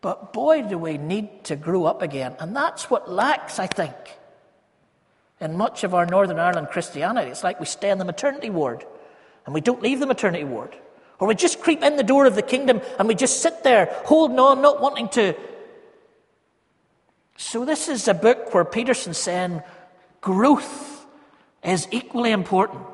But 0.00 0.32
boy, 0.32 0.62
do 0.62 0.78
we 0.78 0.98
need 0.98 1.44
to 1.44 1.56
grow 1.56 1.84
up 1.84 2.02
again. 2.02 2.34
And 2.38 2.56
that's 2.56 2.90
what 2.90 3.10
lacks, 3.10 3.58
I 3.58 3.66
think, 3.66 3.94
in 5.40 5.56
much 5.56 5.84
of 5.84 5.94
our 5.94 6.06
Northern 6.06 6.38
Ireland 6.38 6.68
Christianity. 6.68 7.30
It's 7.30 7.44
like 7.44 7.60
we 7.60 7.66
stay 7.66 7.90
in 7.90 7.98
the 7.98 8.04
maternity 8.04 8.50
ward 8.50 8.84
and 9.44 9.54
we 9.54 9.60
don't 9.60 9.82
leave 9.82 10.00
the 10.00 10.06
maternity 10.06 10.44
ward. 10.44 10.74
Or 11.18 11.28
we 11.28 11.34
just 11.34 11.60
creep 11.60 11.82
in 11.82 11.96
the 11.96 12.02
door 12.02 12.24
of 12.24 12.34
the 12.34 12.42
kingdom 12.42 12.80
and 12.98 13.06
we 13.06 13.14
just 13.14 13.42
sit 13.42 13.62
there 13.62 13.94
holding 14.06 14.38
on, 14.38 14.62
not 14.62 14.80
wanting 14.80 15.08
to. 15.10 15.34
So, 17.36 17.64
this 17.64 17.88
is 17.88 18.08
a 18.08 18.14
book 18.14 18.52
where 18.52 18.64
Peterson's 18.64 19.18
saying 19.18 19.62
growth 20.20 21.06
is 21.62 21.88
equally 21.90 22.32
important. 22.32 22.86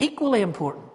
Equally 0.00 0.40
important. 0.40 0.86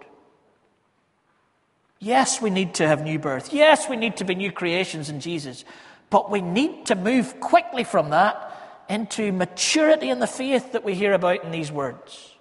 Yes, 1.98 2.42
we 2.42 2.50
need 2.50 2.74
to 2.74 2.86
have 2.86 3.02
new 3.02 3.18
birth. 3.18 3.54
Yes, 3.54 3.88
we 3.88 3.96
need 3.96 4.18
to 4.18 4.24
be 4.24 4.34
new 4.34 4.52
creations 4.52 5.08
in 5.08 5.20
Jesus. 5.20 5.64
But 6.10 6.30
we 6.30 6.40
need 6.40 6.86
to 6.86 6.94
move 6.94 7.40
quickly 7.40 7.84
from 7.84 8.10
that 8.10 8.52
into 8.88 9.32
maturity 9.32 10.10
in 10.10 10.18
the 10.18 10.26
faith 10.26 10.72
that 10.72 10.84
we 10.84 10.94
hear 10.94 11.12
about 11.12 11.44
in 11.44 11.50
these 11.50 11.72
words. 11.72 12.34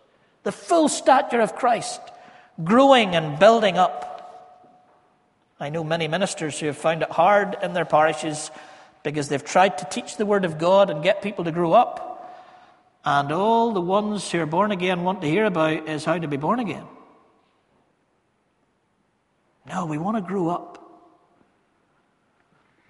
The 0.43 0.51
full 0.51 0.89
stature 0.89 1.39
of 1.39 1.55
Christ, 1.55 2.01
growing 2.63 3.15
and 3.15 3.39
building 3.39 3.77
up. 3.77 4.12
I 5.60 5.69
know 5.69 5.84
many 5.84 6.07
ministers 6.07 6.60
who 6.60 6.67
have 6.67 6.77
found 6.77 7.01
it 7.01 7.10
hard 7.10 7.57
in 7.63 7.74
their 7.74 7.86
parishes 7.86 8.51
because 9.03 9.29
they've 9.29 9.43
tried 9.43 9.77
to 9.79 9.86
teach 9.86 10.17
the 10.17 10.25
Word 10.25 10.45
of 10.45 10.57
God 10.57 10.89
and 10.89 11.01
get 11.01 11.22
people 11.22 11.45
to 11.45 11.51
grow 11.51 11.74
up. 11.74 12.14
And 13.05 13.31
all 13.31 13.71
the 13.71 13.81
ones 13.81 14.31
who 14.31 14.41
are 14.41 14.47
born 14.47 14.71
again 14.71 15.03
want 15.03 15.21
to 15.21 15.27
hear 15.27 15.45
about 15.45 15.88
is 15.88 16.03
how 16.03 16.17
to 16.17 16.27
be 16.27 16.38
born 16.38 16.59
again. 16.59 16.85
No, 19.67 19.85
we 19.85 20.00
want 20.00 20.17
to 20.17 20.21
grow 20.21 20.50
up. 20.50 20.81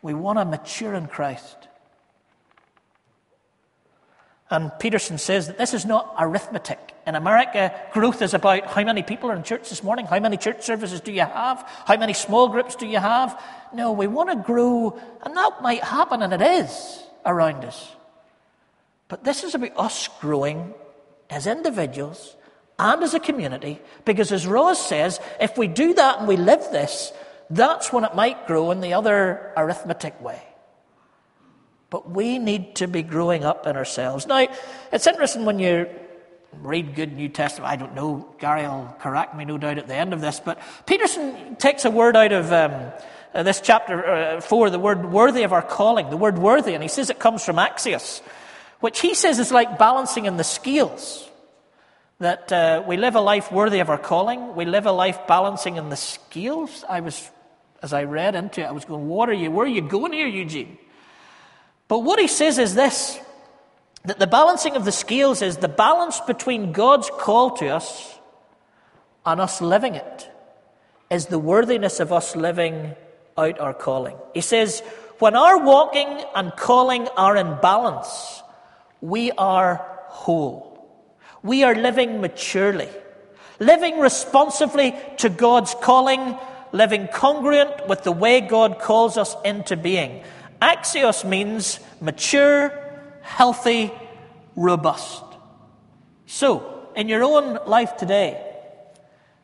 We 0.01 0.13
want 0.13 0.39
to 0.39 0.45
mature 0.45 0.93
in 0.93 1.07
Christ. 1.07 1.67
And 4.49 4.71
Peterson 4.79 5.17
says 5.17 5.47
that 5.47 5.57
this 5.57 5.73
is 5.73 5.85
not 5.85 6.15
arithmetic. 6.17 6.79
In 7.07 7.15
America, 7.15 7.73
growth 7.91 8.21
is 8.21 8.33
about 8.33 8.67
how 8.67 8.83
many 8.83 9.03
people 9.03 9.31
are 9.31 9.35
in 9.35 9.43
church 9.43 9.69
this 9.69 9.83
morning, 9.83 10.05
how 10.05 10.19
many 10.19 10.37
church 10.37 10.63
services 10.63 11.01
do 11.01 11.11
you 11.11 11.21
have, 11.21 11.67
how 11.85 11.97
many 11.97 12.13
small 12.13 12.49
groups 12.49 12.75
do 12.75 12.85
you 12.85 12.99
have. 12.99 13.41
No, 13.73 13.91
we 13.91 14.07
want 14.07 14.29
to 14.29 14.35
grow, 14.35 14.99
and 15.23 15.35
that 15.35 15.61
might 15.61 15.83
happen, 15.83 16.21
and 16.21 16.33
it 16.33 16.41
is 16.41 17.03
around 17.25 17.65
us. 17.65 17.91
But 19.07 19.23
this 19.23 19.43
is 19.43 19.55
about 19.55 19.77
us 19.77 20.09
growing 20.19 20.73
as 21.29 21.47
individuals 21.47 22.35
and 22.77 23.03
as 23.03 23.13
a 23.13 23.19
community, 23.19 23.79
because 24.03 24.31
as 24.31 24.45
Rose 24.45 24.83
says, 24.83 25.19
if 25.39 25.57
we 25.57 25.67
do 25.67 25.93
that 25.93 26.19
and 26.19 26.27
we 26.27 26.37
live 26.37 26.61
this, 26.71 27.13
that's 27.49 27.93
when 27.93 28.03
it 28.03 28.15
might 28.15 28.47
grow 28.47 28.71
in 28.71 28.81
the 28.81 28.93
other 28.93 29.53
arithmetic 29.55 30.19
way. 30.21 30.41
But 31.89 32.09
we 32.09 32.39
need 32.39 32.75
to 32.75 32.87
be 32.87 33.03
growing 33.03 33.45
up 33.45 33.67
in 33.67 33.77
ourselves. 33.77 34.27
Now, 34.27 34.47
it's 34.91 35.07
interesting 35.07 35.45
when 35.45 35.59
you 35.59 35.87
read 36.61 36.95
good 36.95 37.13
New 37.13 37.29
Testament. 37.29 37.71
I 37.71 37.75
don't 37.75 37.95
know, 37.95 38.27
Gary 38.39 38.63
will 38.63 38.95
correct 38.99 39.35
me 39.35 39.45
no 39.45 39.57
doubt 39.57 39.77
at 39.77 39.87
the 39.87 39.95
end 39.95 40.13
of 40.13 40.21
this, 40.21 40.39
but 40.39 40.59
Peterson 40.85 41.55
takes 41.57 41.85
a 41.85 41.91
word 41.91 42.15
out 42.15 42.31
of 42.31 42.51
um, 42.51 42.91
uh, 43.33 43.43
this 43.43 43.61
chapter 43.61 44.05
uh, 44.05 44.41
4, 44.41 44.69
the 44.69 44.79
word 44.79 45.11
worthy 45.11 45.43
of 45.43 45.53
our 45.53 45.61
calling, 45.61 46.09
the 46.09 46.17
word 46.17 46.37
worthy, 46.37 46.73
and 46.73 46.81
he 46.81 46.89
says 46.89 47.09
it 47.09 47.19
comes 47.19 47.43
from 47.43 47.57
Axios, 47.57 48.21
which 48.85 48.99
he 48.99 49.15
says 49.15 49.39
is 49.39 49.51
like 49.51 49.79
balancing 49.79 50.25
in 50.25 50.37
the 50.37 50.43
scales. 50.43 51.27
That 52.19 52.51
uh, 52.51 52.83
we 52.85 52.97
live 52.97 53.15
a 53.15 53.19
life 53.19 53.51
worthy 53.51 53.79
of 53.79 53.89
our 53.89 53.97
calling, 53.97 54.55
we 54.55 54.65
live 54.65 54.85
a 54.85 54.91
life 54.91 55.25
balancing 55.25 55.77
in 55.77 55.89
the 55.89 55.95
scales. 55.95 56.85
I 56.87 56.99
was, 56.99 57.31
as 57.81 57.93
I 57.93 58.03
read 58.03 58.35
into 58.35 58.61
it, 58.61 58.65
I 58.65 58.71
was 58.73 58.85
going, 58.85 59.07
What 59.07 59.27
are 59.27 59.33
you, 59.33 59.49
where 59.49 59.65
are 59.65 59.75
you 59.79 59.81
going 59.81 60.13
here, 60.13 60.27
Eugene? 60.27 60.77
But 61.87 62.03
what 62.03 62.19
he 62.19 62.27
says 62.27 62.59
is 62.59 62.75
this 62.75 63.19
that 64.03 64.19
the 64.19 64.27
balancing 64.27 64.75
of 64.75 64.85
the 64.85 64.91
scales 64.91 65.41
is 65.41 65.57
the 65.57 65.67
balance 65.67 66.19
between 66.19 66.71
God's 66.71 67.09
call 67.09 67.57
to 67.57 67.69
us 67.69 68.19
and 69.25 69.41
us 69.41 69.61
living 69.61 69.95
it, 69.95 70.29
is 71.09 71.25
the 71.25 71.39
worthiness 71.39 71.99
of 71.99 72.13
us 72.13 72.35
living 72.35 72.93
out 73.35 73.59
our 73.59 73.73
calling. 73.73 74.15
He 74.35 74.41
says, 74.41 74.81
when 75.17 75.35
our 75.35 75.57
walking 75.57 76.23
and 76.35 76.55
calling 76.55 77.07
are 77.17 77.35
in 77.35 77.57
balance, 77.63 78.43
we 79.09 79.31
are 79.31 79.85
whole. 80.07 80.71
We 81.43 81.63
are 81.63 81.75
living 81.75 82.21
maturely, 82.21 82.89
living 83.59 83.99
responsively 83.99 84.95
to 85.17 85.29
God's 85.29 85.75
calling, 85.81 86.37
living 86.71 87.07
congruent 87.07 87.87
with 87.87 88.03
the 88.03 88.11
way 88.11 88.41
God 88.41 88.79
calls 88.79 89.17
us 89.17 89.35
into 89.45 89.77
being. 89.77 90.23
Axios 90.61 91.23
means 91.23 91.79
mature, 92.01 92.73
healthy, 93.21 93.91
robust. 94.55 95.23
So, 96.25 96.89
in 96.95 97.07
your 97.07 97.23
own 97.23 97.59
life 97.67 97.97
today, 97.97 98.41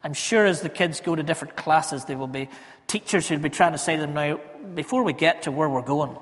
I'm 0.04 0.14
sure 0.14 0.46
as 0.46 0.62
the 0.62 0.70
kids 0.70 1.02
go 1.02 1.16
to 1.16 1.22
different 1.22 1.56
classes, 1.56 2.06
there 2.06 2.18
will 2.18 2.28
be 2.28 2.50
teachers 2.88 3.28
who'll 3.28 3.40
be 3.40 3.50
trying 3.50 3.74
to 3.74 3.78
say 3.78 3.96
to 3.96 4.02
them 4.02 4.14
now, 4.16 4.40
before 4.74 5.04
we 5.04 5.14
get 5.14 5.44
to 5.44 5.52
where 5.52 5.70
we're 5.70 5.84
going, 5.84 6.18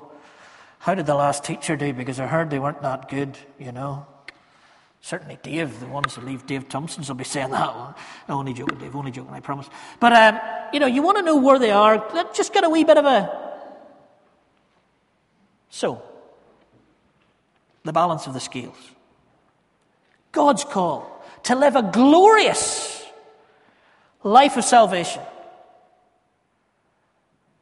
how 0.80 0.94
did 0.94 1.06
the 1.06 1.14
last 1.14 1.44
teacher 1.44 1.76
do? 1.76 1.92
Because 1.92 2.20
I 2.20 2.26
heard 2.26 2.50
they 2.50 2.58
weren't 2.58 2.82
that 2.82 3.08
good, 3.08 3.38
you 3.58 3.72
know. 3.72 4.06
Certainly, 5.00 5.38
Dave, 5.42 5.80
the 5.80 5.86
ones 5.86 6.14
who 6.14 6.22
leave 6.22 6.44
Dave 6.46 6.68
Thompson's 6.68 7.08
will 7.08 7.16
be 7.16 7.24
saying 7.24 7.50
that. 7.52 7.74
One. 7.74 7.94
only 8.28 8.52
joking, 8.52 8.78
Dave, 8.78 8.94
only 8.94 9.10
joking, 9.10 9.32
I 9.32 9.40
promise. 9.40 9.70
But, 9.98 10.12
um, 10.12 10.38
you 10.74 10.80
know, 10.80 10.86
you 10.86 11.00
want 11.00 11.16
to 11.16 11.22
know 11.22 11.36
where 11.36 11.58
they 11.58 11.70
are, 11.70 12.04
just 12.34 12.52
get 12.52 12.64
a 12.64 12.68
wee 12.68 12.84
bit 12.84 12.98
of 12.98 13.06
a 13.06 13.50
so, 15.70 16.02
the 17.84 17.92
balance 17.92 18.26
of 18.26 18.34
the 18.34 18.40
scales. 18.40 18.76
God's 20.32 20.64
call 20.64 21.24
to 21.44 21.54
live 21.54 21.76
a 21.76 21.82
glorious 21.82 23.04
life 24.22 24.56
of 24.56 24.64
salvation. 24.64 25.22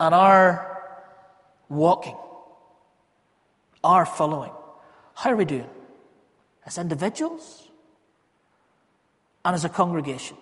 And 0.00 0.14
our 0.14 0.82
walking, 1.68 2.16
our 3.82 4.06
following. 4.06 4.52
How 5.14 5.30
are 5.30 5.36
we 5.36 5.44
doing? 5.44 5.68
As 6.66 6.78
individuals 6.78 7.68
and 9.44 9.54
as 9.54 9.64
a 9.64 9.68
congregation. 9.68 10.36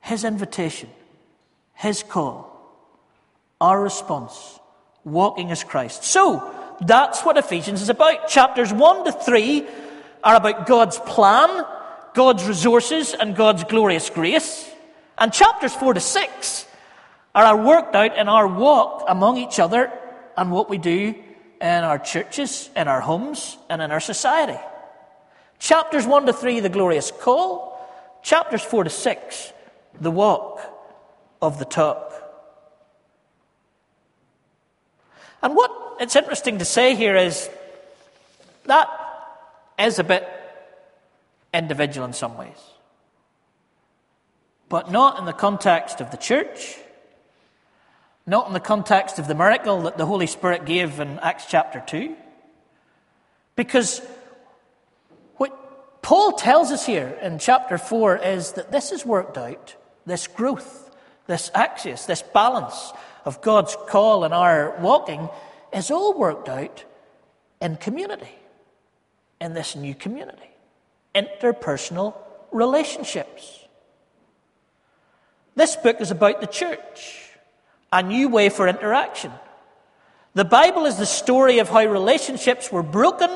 His 0.00 0.24
invitation, 0.24 0.90
His 1.74 2.02
call, 2.02 2.50
our 3.60 3.80
response 3.80 4.58
walking 5.04 5.50
as 5.50 5.64
Christ. 5.64 6.04
So, 6.04 6.52
that's 6.80 7.22
what 7.22 7.36
Ephesians 7.36 7.82
is 7.82 7.88
about. 7.88 8.28
Chapters 8.28 8.72
1 8.72 9.04
to 9.04 9.12
3 9.12 9.66
are 10.24 10.36
about 10.36 10.66
God's 10.66 10.98
plan, 10.98 11.64
God's 12.14 12.46
resources, 12.46 13.14
and 13.14 13.36
God's 13.36 13.64
glorious 13.64 14.10
grace. 14.10 14.68
And 15.16 15.32
chapters 15.32 15.74
4 15.74 15.94
to 15.94 16.00
6 16.00 16.66
are 17.34 17.44
our 17.44 17.64
worked 17.64 17.94
out 17.94 18.18
in 18.18 18.28
our 18.28 18.46
walk 18.46 19.04
among 19.08 19.38
each 19.38 19.58
other 19.58 19.92
and 20.36 20.50
what 20.50 20.68
we 20.68 20.78
do 20.78 21.14
in 21.64 21.82
our 21.82 21.98
churches, 21.98 22.68
in 22.76 22.88
our 22.88 23.00
homes, 23.00 23.56
and 23.70 23.80
in 23.80 23.90
our 23.90 23.98
society. 23.98 24.58
Chapters 25.58 26.06
1 26.06 26.26
to 26.26 26.32
3, 26.34 26.60
the 26.60 26.68
glorious 26.68 27.10
call. 27.10 27.72
Chapters 28.22 28.60
4 28.60 28.84
to 28.84 28.90
6, 28.90 29.52
the 29.98 30.10
walk 30.10 30.60
of 31.40 31.58
the 31.58 31.64
talk. 31.64 32.12
And 35.42 35.56
what 35.56 35.70
it's 36.00 36.16
interesting 36.16 36.58
to 36.58 36.66
say 36.66 36.94
here 36.94 37.16
is 37.16 37.48
that 38.66 38.88
is 39.78 39.98
a 39.98 40.04
bit 40.04 40.28
individual 41.54 42.06
in 42.06 42.12
some 42.12 42.36
ways, 42.36 42.60
but 44.68 44.90
not 44.90 45.18
in 45.18 45.24
the 45.24 45.32
context 45.32 46.02
of 46.02 46.10
the 46.10 46.18
church, 46.18 46.76
not 48.26 48.46
in 48.46 48.54
the 48.54 48.60
context 48.60 49.18
of 49.18 49.28
the 49.28 49.34
miracle 49.34 49.82
that 49.82 49.98
the 49.98 50.06
Holy 50.06 50.26
Spirit 50.26 50.64
gave 50.64 50.98
in 51.00 51.18
Acts 51.18 51.46
chapter 51.46 51.82
2. 51.86 52.16
Because 53.56 54.00
what 55.36 56.02
Paul 56.02 56.32
tells 56.32 56.72
us 56.72 56.86
here 56.86 57.18
in 57.22 57.38
chapter 57.38 57.78
4 57.78 58.16
is 58.18 58.52
that 58.52 58.72
this 58.72 58.92
is 58.92 59.04
worked 59.04 59.36
out, 59.36 59.76
this 60.06 60.26
growth, 60.26 60.90
this 61.26 61.50
Axios, 61.50 62.06
this 62.06 62.22
balance 62.22 62.92
of 63.24 63.40
God's 63.42 63.76
call 63.88 64.24
and 64.24 64.34
our 64.34 64.76
walking 64.80 65.28
is 65.72 65.90
all 65.90 66.18
worked 66.18 66.48
out 66.48 66.84
in 67.60 67.76
community, 67.76 68.34
in 69.40 69.54
this 69.54 69.76
new 69.76 69.94
community, 69.94 70.50
interpersonal 71.14 72.14
relationships. 72.52 73.60
This 75.56 75.76
book 75.76 76.00
is 76.00 76.10
about 76.10 76.40
the 76.40 76.46
church, 76.46 77.23
a 77.94 78.02
new 78.02 78.28
way 78.28 78.48
for 78.48 78.66
interaction. 78.66 79.30
The 80.34 80.44
Bible 80.44 80.84
is 80.84 80.96
the 80.96 81.06
story 81.06 81.60
of 81.60 81.68
how 81.68 81.84
relationships 81.86 82.72
were 82.72 82.82
broken. 82.82 83.30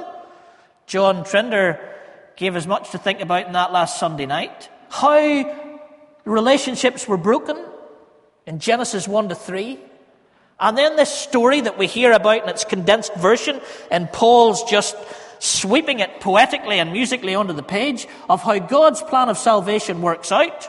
John 0.89 1.25
Trinder 1.25 1.79
gave 2.35 2.57
us 2.57 2.67
much 2.67 2.91
to 2.91 2.99
think 2.99 3.21
about 3.21 3.47
in 3.47 3.53
that 3.53 3.73
last 3.73 4.01
Sunday 4.01 4.27
night. 4.27 4.69
how 4.91 5.45
relationships 6.25 7.07
were 7.07 7.17
broken 7.17 7.57
in 8.47 8.59
Genesis 8.59 9.07
1 9.07 9.29
to 9.29 9.35
3. 9.35 9.79
And 10.59 10.77
then 10.77 10.97
this 10.97 11.11
story 11.11 11.61
that 11.61 11.79
we 11.79 11.87
hear 11.87 12.13
about 12.13 12.43
in 12.43 12.49
its 12.49 12.65
condensed 12.65 13.15
version, 13.15 13.61
and 13.93 14.11
Paul's 14.13 14.65
just 14.65 14.97
sweeping 15.39 16.01
it 16.01 16.19
poetically 16.21 16.81
and 16.81 16.93
musically 16.93 17.35
onto 17.37 17.53
the 17.53 17.63
page 17.63 18.09
of 18.29 18.43
how 18.43 18.59
God's 18.59 19.03
plan 19.03 19.29
of 19.29 19.39
salvation 19.39 20.03
works 20.03 20.33
out. 20.33 20.69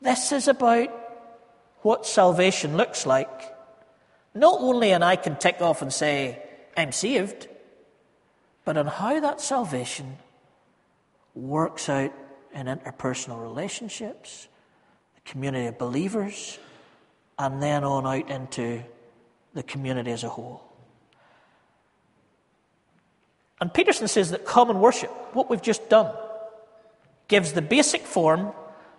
This 0.00 0.32
is 0.32 0.48
about 0.48 1.05
what 1.86 2.04
salvation 2.04 2.76
looks 2.76 3.06
like. 3.06 3.30
Not 4.34 4.60
only 4.60 4.90
and 4.90 5.04
I 5.04 5.14
can 5.14 5.36
tick 5.36 5.62
off 5.62 5.82
and 5.82 5.92
say, 5.92 6.42
I'm 6.76 6.90
saved, 6.90 7.46
but 8.64 8.76
on 8.76 8.88
how 8.88 9.20
that 9.20 9.40
salvation 9.40 10.16
works 11.36 11.88
out 11.88 12.12
in 12.52 12.66
interpersonal 12.66 13.40
relationships, 13.40 14.48
the 15.14 15.20
community 15.30 15.66
of 15.66 15.78
believers, 15.78 16.58
and 17.38 17.62
then 17.62 17.84
on 17.84 18.04
out 18.04 18.28
into 18.28 18.82
the 19.54 19.62
community 19.62 20.10
as 20.10 20.24
a 20.24 20.28
whole. 20.28 20.64
And 23.60 23.72
Peterson 23.72 24.08
says 24.08 24.32
that 24.32 24.44
common 24.44 24.80
worship, 24.80 25.10
what 25.34 25.48
we've 25.48 25.62
just 25.62 25.88
done, 25.88 26.12
gives 27.28 27.52
the 27.52 27.62
basic 27.62 28.02
form 28.02 28.52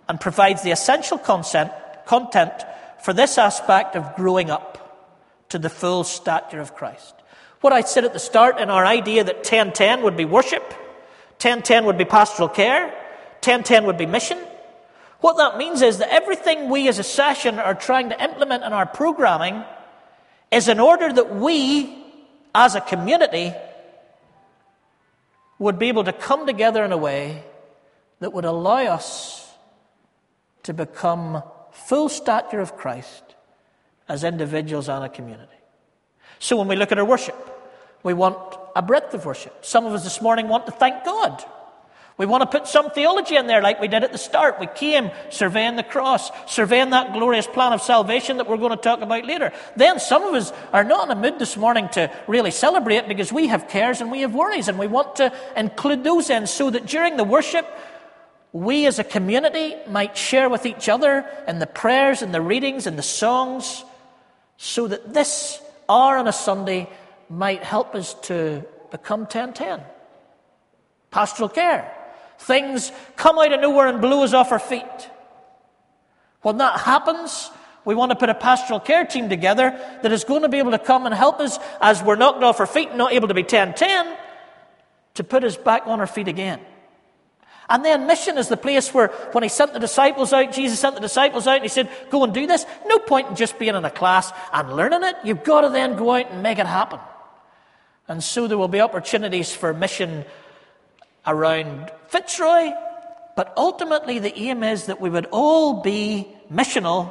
and 0.08 0.22
provides 0.22 0.64
the 0.64 0.72
essential 0.72 1.18
consent, 1.18 1.74
content 2.08 2.66
for 3.02 3.14
this 3.14 3.38
aspect 3.38 3.96
of 3.96 4.16
growing 4.16 4.50
up 4.50 4.78
to 5.50 5.60
the 5.60 5.70
full 5.70 6.04
stature 6.04 6.60
of 6.60 6.76
Christ. 6.76 7.14
What 7.62 7.74
I 7.74 7.82
said 7.82 8.06
at 8.06 8.14
the 8.14 8.20
start 8.20 8.60
in 8.60 8.70
our 8.70 8.86
idea 8.86 9.24
that 9.24 9.38
1010 9.38 10.04
would 10.04 10.18
be 10.18 10.26
worship, 10.26 10.64
1010 11.42 11.86
would 11.86 11.98
be 11.98 12.06
pastoral 12.06 12.50
care, 12.50 12.88
1010 13.44 13.86
would 13.86 13.98
be 13.98 14.06
mission. 14.06 14.40
What 15.22 15.38
that 15.38 15.58
means 15.58 15.82
is 15.82 15.98
that 15.98 16.14
everything 16.14 16.70
we 16.70 16.88
as 16.88 17.00
a 17.00 17.04
session 17.04 17.60
are 17.60 17.74
trying 17.74 18.10
to 18.10 18.24
implement 18.24 18.64
in 18.64 18.74
our 18.74 18.86
programming 18.86 19.64
is 20.52 20.68
in 20.68 20.80
order 20.80 21.12
that 21.12 21.36
we, 21.36 22.06
as 22.54 22.76
a 22.76 22.82
community, 22.82 23.54
would 25.60 25.80
be 25.80 25.88
able 25.88 26.04
to 26.04 26.14
come 26.14 26.46
together 26.46 26.84
in 26.86 26.92
a 26.92 26.98
way 26.98 27.44
that 28.20 28.32
would 28.32 28.46
allow 28.46 28.78
us 28.78 29.52
to 30.64 30.74
become 30.74 31.42
full 31.86 32.10
stature 32.10 32.60
of 32.60 32.76
Christ 32.76 33.36
as 34.10 34.24
individuals 34.24 34.90
and 34.90 35.04
a 35.04 35.10
community. 35.10 35.52
So 36.40 36.58
when 36.58 36.68
we 36.68 36.76
look 36.76 36.92
at 36.92 37.00
our 37.00 37.06
worship, 37.06 37.36
we 38.04 38.14
want 38.14 38.38
a 38.76 38.82
breadth 38.82 39.14
of 39.14 39.26
worship. 39.26 39.66
Some 39.66 39.86
of 39.86 39.94
us 39.94 40.04
this 40.04 40.22
morning 40.22 40.48
want 40.48 40.66
to 40.66 40.72
thank 40.72 41.04
God. 41.04 41.44
We 42.18 42.26
want 42.26 42.42
to 42.42 42.48
put 42.48 42.68
some 42.68 42.90
theology 42.90 43.36
in 43.36 43.46
there 43.46 43.62
like 43.62 43.80
we 43.80 43.88
did 43.88 44.04
at 44.04 44.12
the 44.12 44.18
start. 44.18 44.60
We 44.60 44.66
came 44.66 45.12
surveying 45.30 45.76
the 45.76 45.84
cross, 45.84 46.32
surveying 46.48 46.90
that 46.90 47.14
glorious 47.14 47.46
plan 47.46 47.74
of 47.74 47.82
salvation 47.82 48.38
that 48.38 48.50
we're 48.50 48.58
going 48.58 48.72
to 48.72 48.78
talk 48.78 49.02
about 49.02 49.26
later. 49.26 49.52
Then 49.76 50.00
some 50.00 50.24
of 50.24 50.34
us 50.34 50.52
are 50.74 50.84
not 50.84 51.12
in 51.12 51.18
a 51.18 51.22
mood 51.22 51.38
this 51.38 51.56
morning 51.56 51.90
to 51.90 52.12
really 52.28 52.50
celebrate 52.50 53.08
because 53.08 53.32
we 53.32 53.48
have 53.48 53.68
cares 53.68 54.02
and 54.02 54.12
we 54.12 54.22
have 54.22 54.34
worries 54.34 54.68
and 54.68 54.80
we 54.80 54.88
want 54.88 55.18
to 55.18 55.32
include 55.56 56.04
those 56.04 56.32
in 56.32 56.48
so 56.48 56.72
that 56.72 56.88
during 56.88 57.18
the 57.18 57.24
worship, 57.24 57.68
we 58.58 58.88
as 58.88 58.98
a 58.98 59.04
community 59.04 59.76
might 59.88 60.18
share 60.18 60.50
with 60.50 60.66
each 60.66 60.90
other 60.90 61.30
in 61.48 61.60
the 61.60 61.68
prayers 61.68 62.24
and 62.24 62.34
the 62.34 62.42
readings 62.42 62.88
and 62.88 62.98
the 62.98 63.04
songs 63.04 63.86
so 64.58 64.88
that 64.88 65.14
this 65.14 65.62
hour 65.88 66.18
on 66.18 66.28
a 66.28 66.34
Sunday 66.34 66.90
might 67.30 67.64
help 67.64 67.94
us 67.94 68.16
to 68.16 68.66
become 68.90 69.22
1010. 69.22 69.82
Pastoral 71.12 71.50
care. 71.50 71.94
Things 72.40 72.92
come 73.16 73.38
out 73.38 73.54
of 73.54 73.62
nowhere 73.62 73.88
and 73.88 74.02
blow 74.02 74.24
us 74.24 74.34
off 74.34 74.52
our 74.52 74.60
feet. 74.60 75.10
When 76.42 76.58
that 76.58 76.80
happens, 76.80 77.52
we 77.86 77.94
want 77.94 78.10
to 78.10 78.16
put 78.16 78.30
a 78.30 78.36
pastoral 78.36 78.80
care 78.80 79.06
team 79.06 79.30
together 79.30 79.80
that 80.02 80.12
is 80.12 80.24
going 80.24 80.42
to 80.42 80.50
be 80.50 80.58
able 80.58 80.72
to 80.72 80.80
come 80.80 81.06
and 81.06 81.14
help 81.14 81.40
us 81.40 81.60
as 81.80 82.02
we're 82.02 82.16
knocked 82.16 82.42
off 82.42 82.60
our 82.60 82.66
feet 82.66 82.90
and 82.90 82.98
not 82.98 83.14
able 83.14 83.28
to 83.28 83.36
be 83.36 83.44
1010 83.44 84.18
to 85.14 85.24
put 85.24 85.44
us 85.44 85.56
back 85.58 85.86
on 85.86 86.00
our 86.00 86.08
feet 86.08 86.28
again. 86.28 86.60
And 87.70 87.84
then 87.84 88.08
mission 88.08 88.38
is 88.38 88.48
the 88.48 88.58
place 88.58 88.94
where 88.94 89.10
when 89.34 89.44
he 89.44 89.50
sent 89.50 89.74
the 89.74 89.80
disciples 89.80 90.32
out, 90.32 90.54
Jesus 90.54 90.80
sent 90.80 90.96
the 90.96 91.02
disciples 91.02 91.48
out 91.48 91.56
and 91.56 91.64
he 91.64 91.70
said, 91.70 91.90
go 92.10 92.24
and 92.24 92.34
do 92.34 92.48
this. 92.48 92.66
No 92.86 92.98
point 92.98 93.28
in 93.28 93.36
just 93.36 93.60
being 93.60 93.76
in 93.76 93.84
a 93.84 93.92
class 93.92 94.32
and 94.54 94.74
learning 94.74 95.04
it. 95.04 95.16
You've 95.24 95.44
got 95.44 95.62
to 95.62 95.70
then 95.70 95.98
go 95.98 96.12
out 96.12 96.32
and 96.32 96.42
make 96.42 96.60
it 96.60 96.66
happen. 96.66 97.00
And 98.08 98.24
so 98.24 98.48
there 98.48 98.58
will 98.58 98.70
be 98.70 98.80
opportunities 98.80 99.54
for 99.54 99.74
mission 99.74 100.24
around 101.26 101.92
Fitzroy, 102.08 102.72
but 103.36 103.54
ultimately 103.58 104.20
the 104.20 104.38
aim 104.38 104.64
is 104.64 104.86
that 104.86 105.02
we 105.02 105.10
would 105.10 105.28
all 105.32 105.82
be 105.82 106.28
missional, 106.50 107.10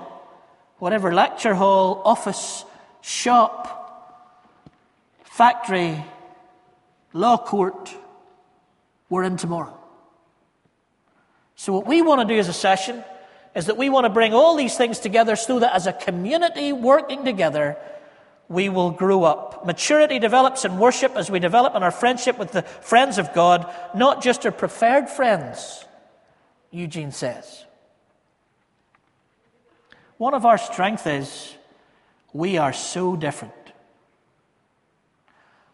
whatever 0.79 1.13
lecture 1.13 1.55
hall, 1.55 2.01
office, 2.03 2.65
shop, 3.03 4.63
factory, 5.23 6.03
law 7.13 7.37
court 7.37 7.95
we're 9.11 9.23
in 9.23 9.37
tomorrow. 9.37 9.79
So, 11.57 11.73
what 11.73 11.87
we 11.87 12.03
want 12.03 12.21
to 12.21 12.33
do 12.33 12.39
as 12.39 12.49
a 12.49 12.53
session 12.53 13.03
is 13.55 13.67
that 13.67 13.79
we 13.79 13.89
want 13.89 14.05
to 14.05 14.11
bring 14.11 14.35
all 14.35 14.57
these 14.57 14.77
things 14.77 14.99
together 14.99 15.35
so 15.35 15.59
that 15.59 15.75
as 15.75 15.87
a 15.87 15.93
community 15.93 16.73
working 16.73 17.25
together, 17.25 17.79
we 18.49 18.69
will 18.69 18.91
grow 18.91 19.25
up. 19.25 19.65
Maturity 19.65 20.19
develops 20.19 20.67
in 20.67 20.79
worship 20.79 21.17
as 21.17 21.31
we 21.31 21.41
develop 21.41 21.75
in 21.75 21.83
our 21.83 21.91
friendship 21.91 22.39
with 22.39 22.53
the 22.53 22.63
friends 22.63 23.17
of 23.17 23.33
God, 23.33 23.75
not 23.95 24.23
just 24.23 24.45
our 24.45 24.53
preferred 24.53 25.09
friends, 25.09 25.85
Eugene 26.71 27.11
says. 27.11 27.65
One 30.19 30.35
of 30.35 30.45
our 30.45 30.59
strengths 30.59 31.07
is 31.07 31.55
we 32.33 32.59
are 32.59 32.73
so 32.73 33.17
different. 33.17 33.55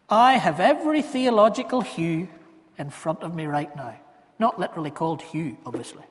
I 0.09 0.33
have 0.33 0.59
every 0.59 1.01
theological 1.01 1.81
hue 1.81 2.29
in 2.77 2.89
front 2.89 3.23
of 3.23 3.35
me 3.35 3.45
right 3.45 3.73
now. 3.75 3.95
Not 4.43 4.59
literally 4.59 4.91
called 4.91 5.21
Hugh, 5.21 5.55
obviously. 5.65 6.03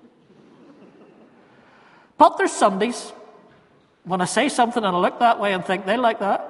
But 2.17 2.39
there's 2.39 2.51
Sundays 2.51 3.13
when 4.05 4.23
I 4.23 4.25
say 4.25 4.49
something 4.49 4.83
and 4.83 4.97
I 4.97 4.99
look 4.99 5.19
that 5.19 5.39
way 5.39 5.53
and 5.53 5.63
think 5.63 5.85
they 5.85 5.99
like 5.99 6.21
that, 6.21 6.41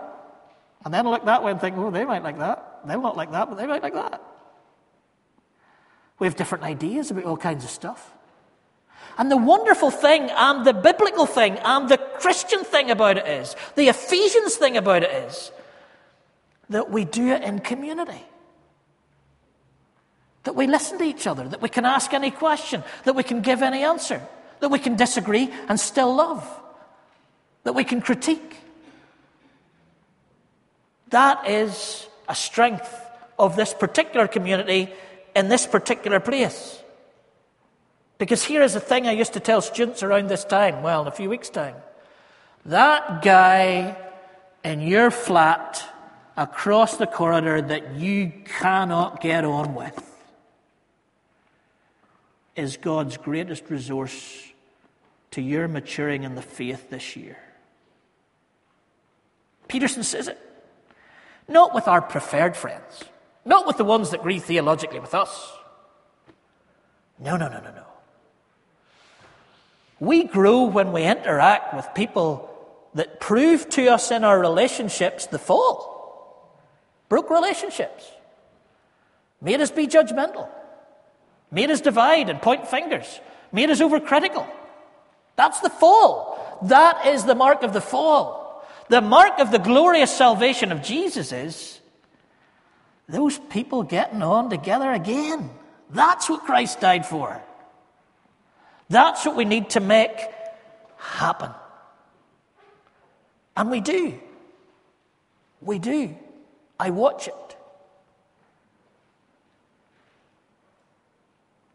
and 0.85 0.95
then 0.95 1.09
I 1.09 1.11
look 1.11 1.25
that 1.25 1.43
way 1.43 1.51
and 1.51 1.61
think, 1.61 1.77
oh, 1.77 1.91
they 1.91 2.05
might 2.05 2.23
like 2.23 2.39
that. 2.39 2.83
They'll 2.87 3.03
not 3.03 3.17
like 3.17 3.33
that, 3.33 3.49
but 3.49 3.57
they 3.57 3.67
might 3.67 3.83
like 3.83 3.95
that. 3.95 4.23
We 6.21 6.29
have 6.29 6.37
different 6.37 6.63
ideas 6.63 7.11
about 7.11 7.25
all 7.25 7.37
kinds 7.37 7.65
of 7.65 7.71
stuff. 7.71 8.13
And 9.19 9.29
the 9.29 9.37
wonderful 9.37 9.91
thing, 9.91 10.31
and 10.31 10.65
the 10.65 10.75
biblical 10.75 11.27
thing, 11.27 11.59
and 11.65 11.89
the 11.89 11.99
Christian 11.99 12.63
thing 12.63 12.93
about 12.93 13.17
it 13.17 13.27
is, 13.27 13.57
the 13.75 13.89
Ephesians 13.89 14.55
thing 14.55 14.77
about 14.77 15.03
it 15.03 15.11
is, 15.11 15.51
that 16.71 16.91
we 16.91 17.05
do 17.05 17.27
it 17.33 17.43
in 17.43 17.59
community. 17.59 18.23
That 20.45 20.57
we 20.57 20.67
listen 20.67 20.99
to 20.99 21.05
each 21.05 21.27
other, 21.27 21.49
that 21.49 21.63
we 21.63 21.69
can 21.69 21.85
ask 21.85 22.13
any 22.13 22.31
question, 22.31 22.83
that 23.05 23.15
we 23.15 23.23
can 23.23 23.43
give 23.43 23.63
any 23.63 23.85
answer, 23.85 24.21
that 24.61 24.71
we 24.71 24.79
can 24.79 24.97
disagree 24.97 25.51
and 25.69 25.79
still 25.79 26.15
love, 26.15 26.49
that 27.65 27.75
we 27.75 27.85
can 27.85 28.01
critique. 28.01 28.57
That 31.11 31.49
is 31.49 32.09
a 32.29 32.35
strength 32.35 32.93
of 33.39 33.55
this 33.55 33.73
particular 33.73 34.27
community 34.27 34.93
in 35.37 35.49
this 35.49 35.67
particular 35.67 36.19
place. 36.21 36.81
Because 38.19 38.43
here 38.43 38.63
is 38.63 38.75
a 38.75 38.81
thing 38.81 39.07
I 39.07 39.13
used 39.13 39.35
to 39.35 39.41
tell 39.41 39.61
students 39.61 40.03
around 40.03 40.29
this 40.29 40.45
time, 40.45 40.83
well, 40.83 41.03
in 41.03 41.09
a 41.09 41.13
few 41.13 41.29
weeks' 41.29 41.51
time. 41.51 41.75
That 42.65 43.23
guy 43.23 43.97
in 44.65 44.81
your 44.81 45.11
flat 45.11 45.85
across 46.37 46.97
the 46.97 47.07
corridor 47.07 47.61
that 47.61 47.97
you 47.97 48.33
cannot 48.45 49.21
get 49.21 49.45
on 49.45 49.75
with 49.75 50.12
is 52.55 52.77
God's 52.77 53.17
greatest 53.17 53.71
resource 53.71 54.53
to 55.33 55.41
your 55.41 55.69
maturing 55.69 56.25
in 56.25 56.35
the 56.35 56.43
faith 56.43 56.91
this 56.91 57.17
year. 57.17 57.39
Peterson 59.69 60.03
says 60.03 60.29
it. 60.29 60.39
Not 61.49 61.75
with 61.75 61.89
our 61.89 62.03
preferred 62.03 62.57
friends, 62.57 63.05
not 63.45 63.67
with 63.67 63.77
the 63.77 63.85
ones 63.85 64.11
that 64.11 64.21
agree 64.21 64.39
theologically 64.39 65.01
with 65.01 65.15
us. 65.15 65.53
No, 67.19 67.37
no, 67.37 67.49
no, 67.49 67.61
no, 67.61 67.71
no. 67.71 67.85
We 69.99 70.25
grow 70.25 70.65
when 70.65 70.93
we 70.93 71.05
interact 71.05 71.75
with 71.75 71.89
people 71.95 72.49
that 72.95 73.21
prove 73.21 73.69
to 73.71 73.89
us 73.89 74.11
in 74.11 74.25
our 74.25 74.39
relationships 74.39 75.27
the 75.27 75.39
fall. 75.39 75.91
Broke 77.09 77.31
relationships. 77.31 78.11
Made 79.41 79.61
us 79.61 79.71
be 79.71 79.87
judgmental 79.87 80.49
made 81.53 81.71
us 81.71 81.81
divide 81.81 82.29
and 82.29 82.43
point 82.43 82.67
fingers, 82.67 83.21
made 83.53 83.71
us 83.71 83.81
overcritical. 83.81 84.47
That's 85.37 85.61
the 85.61 85.71
fall. 85.71 86.59
That 86.63 87.07
is 87.07 87.25
the 87.25 87.35
mark 87.35 87.63
of 87.63 87.73
the 87.73 87.81
fall. 87.81 88.65
The 88.89 89.01
mark 89.01 89.39
of 89.39 89.51
the 89.51 89.59
glorious 89.59 90.15
salvation 90.15 90.73
of 90.73 90.83
Jesus 90.83 91.33
is 91.33 91.81
those 93.09 93.39
people 93.39 93.83
getting 93.83 94.23
on 94.23 94.51
together 94.51 94.91
again. 94.91 95.51
That's 95.91 96.29
what 96.29 96.45
Christ 96.45 96.81
died 96.81 97.07
for. 97.07 97.41
That's 98.89 99.25
what 99.25 99.37
we 99.37 99.45
need 99.45 99.71
to 99.71 99.81
make 99.81 100.19
happen. 100.97 101.51
And 103.57 103.71
we 103.71 103.81
do. 103.81 104.19
We 105.61 105.79
do. 105.79 106.17
I 106.79 106.91
watch 106.91 107.29
it. 107.29 107.52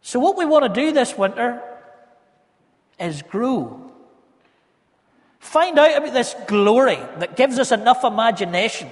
So, 0.08 0.22
what 0.22 0.38
we 0.38 0.46
want 0.46 0.64
to 0.64 0.70
do 0.70 0.94
this 0.94 1.18
winter 1.18 1.62
is 2.98 3.24
grow. 3.24 3.92
Find 5.40 5.78
out 5.78 5.98
about 5.98 6.14
this 6.14 6.34
glory 6.48 6.96
that 7.18 7.36
gives 7.36 7.60
us 7.60 7.74
enough 7.74 8.06
imagination 8.06 8.88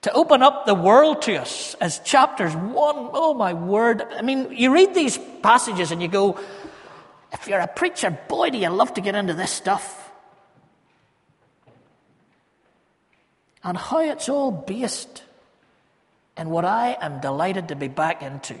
to 0.00 0.12
open 0.14 0.42
up 0.42 0.64
the 0.64 0.74
world 0.74 1.20
to 1.22 1.36
us 1.36 1.74
as 1.74 1.98
chapters 1.98 2.56
one. 2.56 3.10
Oh, 3.12 3.34
my 3.34 3.52
word. 3.52 4.02
I 4.16 4.22
mean, 4.22 4.50
you 4.52 4.72
read 4.72 4.94
these 4.94 5.18
passages 5.42 5.90
and 5.92 6.00
you 6.00 6.08
go, 6.08 6.40
if 7.30 7.46
you're 7.46 7.60
a 7.60 7.66
preacher, 7.66 8.18
boy, 8.28 8.48
do 8.48 8.56
you 8.56 8.70
love 8.70 8.94
to 8.94 9.02
get 9.02 9.14
into 9.14 9.34
this 9.34 9.50
stuff. 9.50 10.10
And 13.62 13.76
how 13.76 14.00
it's 14.00 14.30
all 14.30 14.52
based 14.52 15.22
in 16.38 16.48
what 16.48 16.64
I 16.64 16.96
am 16.98 17.20
delighted 17.20 17.68
to 17.68 17.76
be 17.76 17.88
back 17.88 18.22
into 18.22 18.56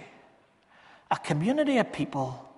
a 1.12 1.16
community 1.18 1.76
of 1.76 1.92
people 1.92 2.48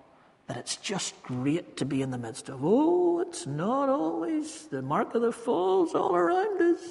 that 0.47 0.55
it's 0.55 0.77
just 0.77 1.21
great 1.23 1.75
to 1.77 1.85
be 1.85 2.01
in 2.01 2.09
the 2.09 2.17
midst 2.17 2.47
of. 2.47 2.61
Oh, 2.63 3.19
it's 3.19 3.45
not 3.45 3.89
always 3.89 4.67
the 4.67 4.81
mark 4.81 5.13
of 5.13 5.21
the 5.21 5.33
falls 5.33 5.93
all 5.93 6.15
around 6.15 6.61
us. 6.61 6.81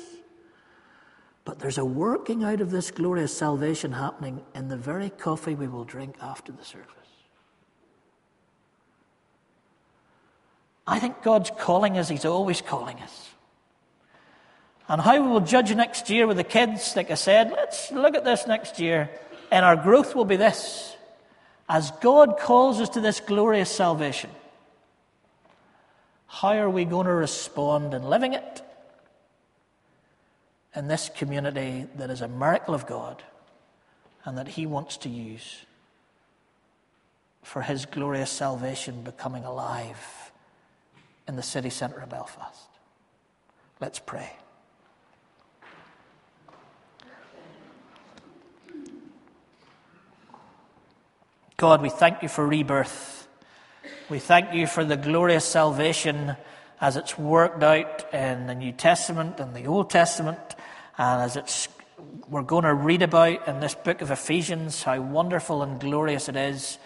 But 1.47 1.59
there's 1.59 1.79
a 1.79 1.85
working 1.85 2.45
out 2.45 2.61
of 2.61 2.71
this 2.71 2.91
glorious 2.91 3.37
salvation 3.37 3.93
happening 3.93 4.43
in 4.55 4.69
the 4.69 4.77
very 4.77 5.09
coffee 5.09 5.55
we 5.55 5.67
will 5.67 5.85
drink 5.85 6.17
after 6.21 6.53
the 6.53 6.65
service. 6.65 6.91
I 10.87 10.99
think 10.99 11.23
God's 11.23 11.51
calling 11.59 11.97
us, 11.97 12.11
He's 12.11 12.27
always 12.27 12.61
calling 12.61 12.99
us. 12.99 13.31
And 14.87 15.01
how 15.01 15.19
we 15.19 15.29
will 15.29 15.41
judge 15.41 15.75
next 15.75 16.11
year 16.11 16.27
with 16.27 16.37
the 16.37 16.45
kids, 16.45 16.95
like 16.95 17.11
I 17.11 17.15
said, 17.15 17.53
let's 17.53 17.91
look 17.91 18.15
at 18.15 18.25
this 18.25 18.47
next 18.47 18.79
year. 18.79 19.09
And 19.51 19.65
our 19.65 19.77
growth 19.77 20.15
will 20.15 20.27
be 20.27 20.37
this. 20.37 20.94
As 21.69 21.91
God 22.03 22.39
calls 22.39 22.81
us 22.81 22.91
to 22.91 23.01
this 23.01 23.21
glorious 23.21 23.71
salvation, 23.71 24.31
how 26.27 26.57
are 26.57 26.71
we 26.71 26.85
going 26.85 27.07
to 27.07 27.13
respond 27.15 27.95
in 27.95 28.03
living 28.05 28.35
it? 28.35 28.63
in 30.75 30.89
this 30.89 31.09
community 31.09 31.87
that 31.97 32.11
is 32.11 32.21
a 32.21 32.29
miracle 32.29 32.75
of 32.75 32.87
God 32.87 33.23
and 34.25 34.37
that 34.39 34.49
He 34.49 34.67
wants 34.67 34.97
to 34.99 35.09
use 35.09 35.65
for 37.43 37.63
His 37.63 37.87
glorious 37.87 38.31
salvation 38.31 39.03
becoming 39.03 39.45
alive 39.45 40.33
in 41.29 41.37
the 41.37 41.43
city 41.43 41.71
centre 41.71 42.01
of 42.01 42.11
Belfast. 42.11 42.69
Let's 43.81 43.99
pray. 43.99 44.33
God, 51.65 51.81
we 51.81 51.89
thank 51.89 52.23
you 52.23 52.29
for 52.29 52.47
rebirth. 52.47 53.27
We 54.11 54.19
thank 54.19 54.53
you 54.53 54.67
for 54.67 54.85
the 54.85 54.99
glorious 54.99 55.47
salvation 55.47 56.37
as 56.79 56.99
it's 56.99 57.17
worked 57.17 57.63
out 57.63 58.13
in 58.13 58.47
the 58.47 58.55
New 58.55 58.71
Testament 58.71 59.41
and 59.41 59.57
the 59.57 59.65
Old 59.67 59.89
Testament, 59.89 60.39
and 60.99 61.23
as 61.23 61.37
it's 61.37 61.69
we're 62.29 62.43
going 62.43 62.65
to 62.65 62.75
read 62.75 63.01
about 63.01 63.49
in 63.49 63.61
this 63.61 63.75
book 63.75 64.03
of 64.03 64.11
Ephesians 64.11 64.83
how 64.83 65.01
wonderful 65.01 65.63
and 65.63 65.81
glorious 65.81 66.29
it 66.29 66.37
is, 66.37 66.77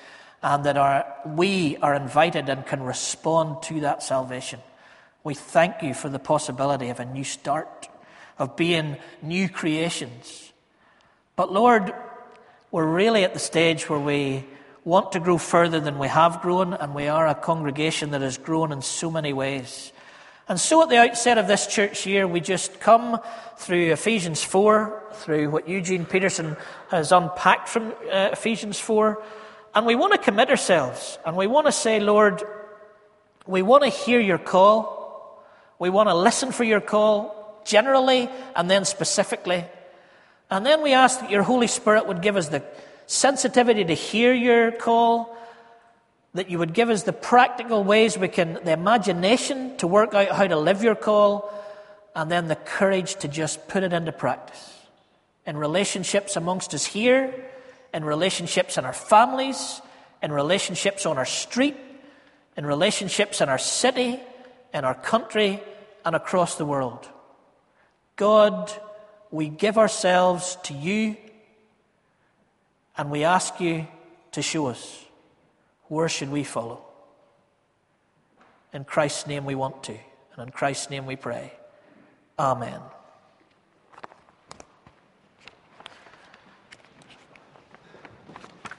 and 0.44 0.62
that 0.62 0.76
our, 0.76 1.04
we 1.26 1.76
are 1.78 1.94
invited 1.94 2.48
and 2.48 2.64
can 2.64 2.80
respond 2.84 3.60
to 3.64 3.80
that 3.80 4.04
salvation. 4.04 4.60
We 5.24 5.34
thank 5.34 5.82
you 5.82 5.92
for 5.92 6.08
the 6.08 6.20
possibility 6.20 6.88
of 6.90 7.00
a 7.00 7.04
new 7.04 7.24
start, 7.24 7.88
of 8.38 8.54
being 8.54 8.96
new 9.22 9.48
creations. 9.48 10.52
But 11.34 11.52
Lord, 11.52 11.92
we're 12.70 12.86
really 12.86 13.24
at 13.24 13.34
the 13.34 13.40
stage 13.40 13.90
where 13.90 13.98
we 13.98 14.44
want 14.88 15.12
to 15.12 15.20
grow 15.20 15.36
further 15.36 15.80
than 15.80 15.98
we 15.98 16.08
have 16.08 16.40
grown, 16.40 16.72
and 16.72 16.94
we 16.94 17.08
are 17.08 17.28
a 17.28 17.34
congregation 17.34 18.12
that 18.12 18.22
has 18.22 18.38
grown 18.38 18.72
in 18.72 18.80
so 18.80 19.10
many 19.10 19.34
ways. 19.34 19.92
And 20.48 20.58
so 20.58 20.82
at 20.82 20.88
the 20.88 20.96
outset 20.96 21.36
of 21.36 21.46
this 21.46 21.66
church 21.66 22.06
year, 22.06 22.26
we 22.26 22.40
just 22.40 22.80
come 22.80 23.20
through 23.58 23.92
Ephesians 23.92 24.42
4, 24.42 25.02
through 25.12 25.50
what 25.50 25.68
Eugene 25.68 26.06
Peterson 26.06 26.56
has 26.88 27.12
unpacked 27.12 27.68
from 27.68 27.92
uh, 28.10 28.30
Ephesians 28.32 28.80
4, 28.80 29.22
and 29.74 29.84
we 29.84 29.94
want 29.94 30.14
to 30.14 30.18
commit 30.18 30.48
ourselves, 30.48 31.18
and 31.26 31.36
we 31.36 31.46
want 31.46 31.66
to 31.66 31.72
say, 31.72 32.00
Lord, 32.00 32.42
we 33.46 33.60
want 33.60 33.82
to 33.82 33.90
hear 33.90 34.20
your 34.20 34.38
call. 34.38 35.44
We 35.78 35.90
want 35.90 36.08
to 36.08 36.14
listen 36.14 36.50
for 36.50 36.64
your 36.64 36.80
call, 36.80 37.62
generally 37.66 38.30
and 38.56 38.70
then 38.70 38.86
specifically. 38.86 39.66
And 40.50 40.64
then 40.64 40.82
we 40.82 40.94
ask 40.94 41.20
that 41.20 41.30
your 41.30 41.42
Holy 41.42 41.66
Spirit 41.66 42.06
would 42.06 42.22
give 42.22 42.38
us 42.38 42.48
the 42.48 42.64
sensitivity 43.08 43.84
to 43.86 43.94
hear 43.94 44.32
your 44.32 44.70
call, 44.70 45.36
that 46.34 46.50
you 46.50 46.58
would 46.58 46.74
give 46.74 46.90
us 46.90 47.02
the 47.02 47.12
practical 47.12 47.82
ways 47.82 48.16
we 48.16 48.28
can, 48.28 48.60
the 48.64 48.72
imagination 48.72 49.76
to 49.78 49.86
work 49.86 50.14
out 50.14 50.30
how 50.30 50.46
to 50.46 50.56
live 50.56 50.84
your 50.84 50.94
call, 50.94 51.50
and 52.14 52.30
then 52.30 52.48
the 52.48 52.54
courage 52.54 53.16
to 53.16 53.26
just 53.26 53.66
put 53.66 53.82
it 53.82 53.92
into 53.92 54.12
practice. 54.12 54.76
In 55.46 55.56
relationships 55.56 56.36
amongst 56.36 56.74
us 56.74 56.84
here, 56.84 57.34
in 57.94 58.04
relationships 58.04 58.76
in 58.76 58.84
our 58.84 58.92
families, 58.92 59.80
in 60.22 60.30
relationships 60.30 61.06
on 61.06 61.16
our 61.16 61.24
street, 61.24 61.76
in 62.58 62.66
relationships 62.66 63.40
in 63.40 63.48
our 63.48 63.58
city, 63.58 64.20
in 64.74 64.84
our 64.84 64.94
country, 64.94 65.62
and 66.04 66.14
across 66.14 66.56
the 66.56 66.66
world. 66.66 67.08
God, 68.16 68.70
we 69.30 69.48
give 69.48 69.78
ourselves 69.78 70.58
to 70.64 70.74
you 70.74 71.16
and 72.98 73.10
we 73.10 73.24
ask 73.24 73.60
you 73.60 73.86
to 74.32 74.42
show 74.42 74.66
us 74.66 75.04
where 75.86 76.08
should 76.08 76.30
we 76.30 76.44
follow. 76.44 76.84
In 78.74 78.84
Christ's 78.84 79.26
name 79.26 79.46
we 79.46 79.54
want 79.54 79.82
to, 79.84 79.96
and 80.34 80.42
in 80.42 80.50
Christ's 80.50 80.90
name 80.90 81.06
we 81.06 81.16
pray. 81.16 81.52
Amen. 82.38 82.80